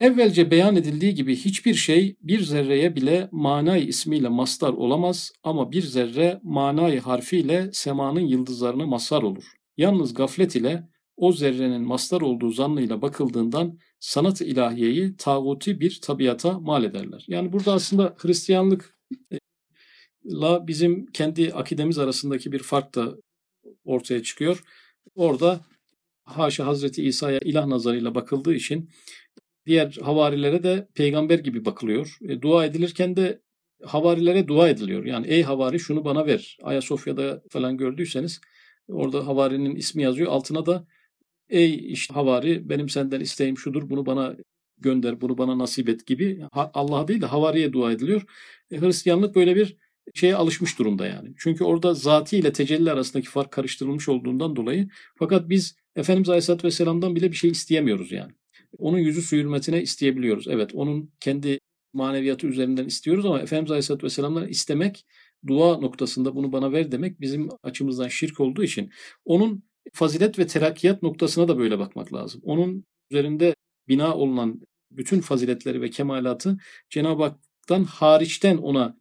Evvelce 0.00 0.50
beyan 0.50 0.76
edildiği 0.76 1.14
gibi 1.14 1.36
hiçbir 1.36 1.74
şey 1.74 2.16
bir 2.20 2.40
zerreye 2.42 2.96
bile 2.96 3.28
manay 3.32 3.88
ismiyle 3.88 4.28
mastar 4.28 4.72
olamaz 4.72 5.32
ama 5.42 5.72
bir 5.72 5.82
zerre 5.82 6.40
manay 6.42 6.98
harfiyle 6.98 7.70
semanın 7.72 8.20
yıldızlarına 8.20 8.86
masar 8.86 9.22
olur. 9.22 9.44
Yalnız 9.76 10.14
gaflet 10.14 10.56
ile 10.56 10.88
o 11.16 11.32
zerrenin 11.32 11.82
mastar 11.82 12.20
olduğu 12.20 12.50
zannıyla 12.50 13.02
bakıldığından 13.02 13.78
sanat-ı 14.00 14.44
ilahiyeyi 14.44 15.16
tağuti 15.16 15.80
bir 15.80 16.00
tabiata 16.02 16.60
mal 16.60 16.84
ederler. 16.84 17.24
Yani 17.28 17.52
burada 17.52 17.72
aslında 17.72 18.14
Hristiyanlıkla 18.18 20.66
bizim 20.66 21.06
kendi 21.06 21.54
akidemiz 21.54 21.98
arasındaki 21.98 22.52
bir 22.52 22.58
fark 22.58 22.94
da 22.94 23.16
ortaya 23.84 24.22
çıkıyor. 24.22 24.64
Orada 25.14 25.60
haşa 26.24 26.66
Hazreti 26.66 27.02
İsa'ya 27.02 27.38
ilah 27.38 27.66
nazarıyla 27.66 28.14
bakıldığı 28.14 28.54
için 28.54 28.90
diğer 29.66 29.98
havarilere 30.02 30.62
de 30.62 30.88
peygamber 30.94 31.38
gibi 31.38 31.64
bakılıyor. 31.64 32.18
E, 32.28 32.42
dua 32.42 32.64
edilirken 32.64 33.16
de 33.16 33.42
havarilere 33.84 34.48
dua 34.48 34.68
ediliyor. 34.68 35.04
Yani 35.04 35.26
ey 35.26 35.42
havari 35.42 35.80
şunu 35.80 36.04
bana 36.04 36.26
ver. 36.26 36.58
Ayasofya'da 36.62 37.42
falan 37.50 37.76
gördüyseniz 37.76 38.40
orada 38.88 39.26
havarinin 39.26 39.76
ismi 39.76 40.02
yazıyor. 40.02 40.32
Altına 40.32 40.66
da 40.66 40.86
ey 41.52 41.92
işte 41.92 42.14
havari 42.14 42.68
benim 42.68 42.88
senden 42.88 43.20
isteğim 43.20 43.58
şudur 43.58 43.90
bunu 43.90 44.06
bana 44.06 44.36
gönder 44.78 45.20
bunu 45.20 45.38
bana 45.38 45.58
nasip 45.58 45.88
et 45.88 46.06
gibi 46.06 46.40
Allah'a 46.52 47.08
değil 47.08 47.20
de 47.20 47.26
havariye 47.26 47.72
dua 47.72 47.92
ediliyor. 47.92 48.22
E, 48.70 48.80
Hristiyanlık 48.80 49.34
böyle 49.34 49.56
bir 49.56 49.76
şeye 50.14 50.36
alışmış 50.36 50.78
durumda 50.78 51.06
yani. 51.06 51.34
Çünkü 51.38 51.64
orada 51.64 51.94
zati 51.94 52.38
ile 52.38 52.52
tecelli 52.52 52.90
arasındaki 52.92 53.28
fark 53.28 53.52
karıştırılmış 53.52 54.08
olduğundan 54.08 54.56
dolayı 54.56 54.88
fakat 55.18 55.48
biz 55.48 55.76
Efendimiz 55.96 56.28
Aleyhisselatü 56.28 56.66
Vesselam'dan 56.66 57.16
bile 57.16 57.30
bir 57.30 57.36
şey 57.36 57.50
isteyemiyoruz 57.50 58.12
yani. 58.12 58.32
Onun 58.78 58.98
yüzü 58.98 59.22
su 59.22 59.36
hürmetine 59.36 59.82
isteyebiliyoruz. 59.82 60.48
Evet 60.48 60.70
onun 60.74 61.12
kendi 61.20 61.58
maneviyatı 61.92 62.46
üzerinden 62.46 62.86
istiyoruz 62.86 63.26
ama 63.26 63.40
Efendimiz 63.40 63.70
Aleyhisselatü 63.70 64.04
Vesselam'dan 64.06 64.48
istemek 64.48 65.06
dua 65.46 65.78
noktasında 65.78 66.36
bunu 66.36 66.52
bana 66.52 66.72
ver 66.72 66.92
demek 66.92 67.20
bizim 67.20 67.48
açımızdan 67.62 68.08
şirk 68.08 68.40
olduğu 68.40 68.64
için 68.64 68.90
onun 69.24 69.64
fazilet 69.92 70.38
ve 70.38 70.46
terakkiyat 70.46 71.02
noktasına 71.02 71.48
da 71.48 71.58
böyle 71.58 71.78
bakmak 71.78 72.14
lazım. 72.14 72.40
Onun 72.44 72.84
üzerinde 73.10 73.54
bina 73.88 74.14
olunan 74.16 74.60
bütün 74.90 75.20
faziletleri 75.20 75.82
ve 75.82 75.90
kemalatı 75.90 76.58
Cenab-ı 76.90 77.22
Hak'tan 77.22 77.84
hariçten 77.84 78.56
ona 78.56 78.96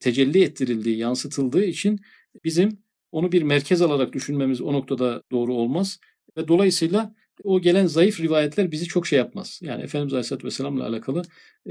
tecelli 0.00 0.42
ettirildiği, 0.42 0.96
yansıtıldığı 0.96 1.64
için 1.64 2.00
bizim 2.44 2.78
onu 3.12 3.32
bir 3.32 3.42
merkez 3.42 3.82
alarak 3.82 4.12
düşünmemiz 4.12 4.60
o 4.60 4.72
noktada 4.72 5.22
doğru 5.32 5.54
olmaz. 5.54 5.98
Ve 6.36 6.48
dolayısıyla 6.48 7.14
o 7.44 7.60
gelen 7.60 7.86
zayıf 7.86 8.20
rivayetler 8.20 8.70
bizi 8.72 8.84
çok 8.84 9.06
şey 9.06 9.18
yapmaz. 9.18 9.60
Yani 9.62 9.82
Efendimiz 9.82 10.12
Aleyhisselatü 10.12 10.46
Vesselam'la 10.46 10.86
alakalı 10.86 11.22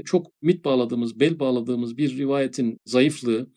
çok 0.04 0.42
mit 0.42 0.64
bağladığımız, 0.64 1.20
bel 1.20 1.38
bağladığımız 1.38 1.96
bir 1.96 2.18
rivayetin 2.18 2.78
zayıflığı, 2.84 3.50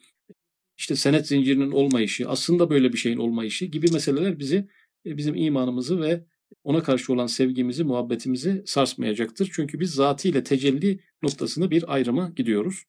işte 0.77 0.95
senet 0.95 1.27
zincirinin 1.27 1.71
olmayışı, 1.71 2.29
aslında 2.29 2.69
böyle 2.69 2.93
bir 2.93 2.97
şeyin 2.97 3.17
olmayışı 3.17 3.65
gibi 3.65 3.91
meseleler 3.93 4.39
bizi 4.39 4.67
bizim 5.06 5.36
imanımızı 5.36 6.02
ve 6.02 6.24
ona 6.63 6.84
karşı 6.84 7.13
olan 7.13 7.28
sevgimizi, 7.28 7.84
muhabbetimizi 7.84 8.63
sarsmayacaktır. 8.66 9.50
Çünkü 9.54 9.80
biz 9.80 9.92
zatıyla 9.92 10.44
tecelli 10.44 11.00
noktasında 11.24 11.72
bir 11.72 11.94
ayrıma 11.94 12.32
gidiyoruz. 12.36 12.84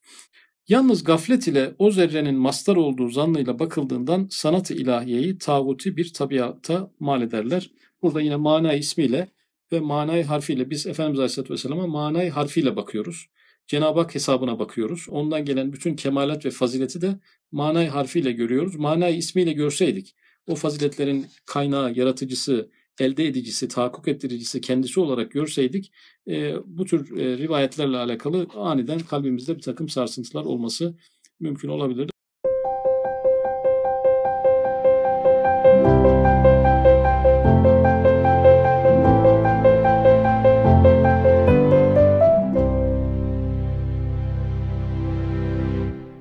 Yalnız 0.69 1.05
gaflet 1.05 1.49
ile 1.49 1.75
o 1.79 1.91
zerrenin 1.91 2.35
mastar 2.35 2.77
olduğu 2.77 3.09
zannıyla 3.09 3.59
bakıldığından 3.59 4.27
sanat-ı 4.31 4.75
ilahiyeyi 4.75 5.39
tağuti 5.39 5.97
bir 5.97 6.13
tabiata 6.13 6.91
mal 7.01 7.23
ederler. 7.23 7.71
Burada 8.03 8.21
yine 8.21 8.37
manay 8.37 8.79
ismiyle 8.79 9.29
ve 9.73 9.81
manay 9.81 10.23
harfiyle 10.23 10.71
biz 10.71 10.87
Efendimiz 10.87 11.19
Aleyhisselatü 11.19 11.53
Vesselam'a 11.53 11.87
manay 11.87 12.29
harfiyle 12.29 12.77
bakıyoruz. 12.77 13.27
Cenab-ı 13.67 14.01
Hak 14.01 14.15
hesabına 14.15 14.59
bakıyoruz. 14.59 15.07
Ondan 15.09 15.45
gelen 15.45 15.73
bütün 15.73 15.97
kemalat 15.97 16.47
ve 16.47 16.51
fazileti 16.51 17.01
de 17.01 17.19
manay 17.53 17.89
harfiyle 17.89 18.33
görüyoruz. 18.33 18.77
Manay 18.77 19.19
ismiyle 19.19 19.53
görseydik 19.53 20.15
o 20.47 20.55
faziletlerin 20.55 21.27
kaynağı, 21.47 21.93
yaratıcısı, 21.95 22.71
elde 23.01 23.27
edicisi, 23.27 23.69
tahakkuk 23.69 24.09
ettiricisi 24.09 24.61
kendisi 24.61 25.01
olarak 25.01 25.31
görseydik 25.31 25.93
e, 26.29 26.55
bu 26.67 26.85
tür 26.85 27.19
e, 27.19 27.39
rivayetlerle 27.39 27.97
alakalı 27.97 28.47
aniden 28.55 28.99
kalbimizde 28.99 29.57
bir 29.57 29.63
takım 29.63 29.89
sarsıntılar 29.89 30.45
olması 30.45 30.95
mümkün 31.41 31.69
olabilir. 31.69 32.14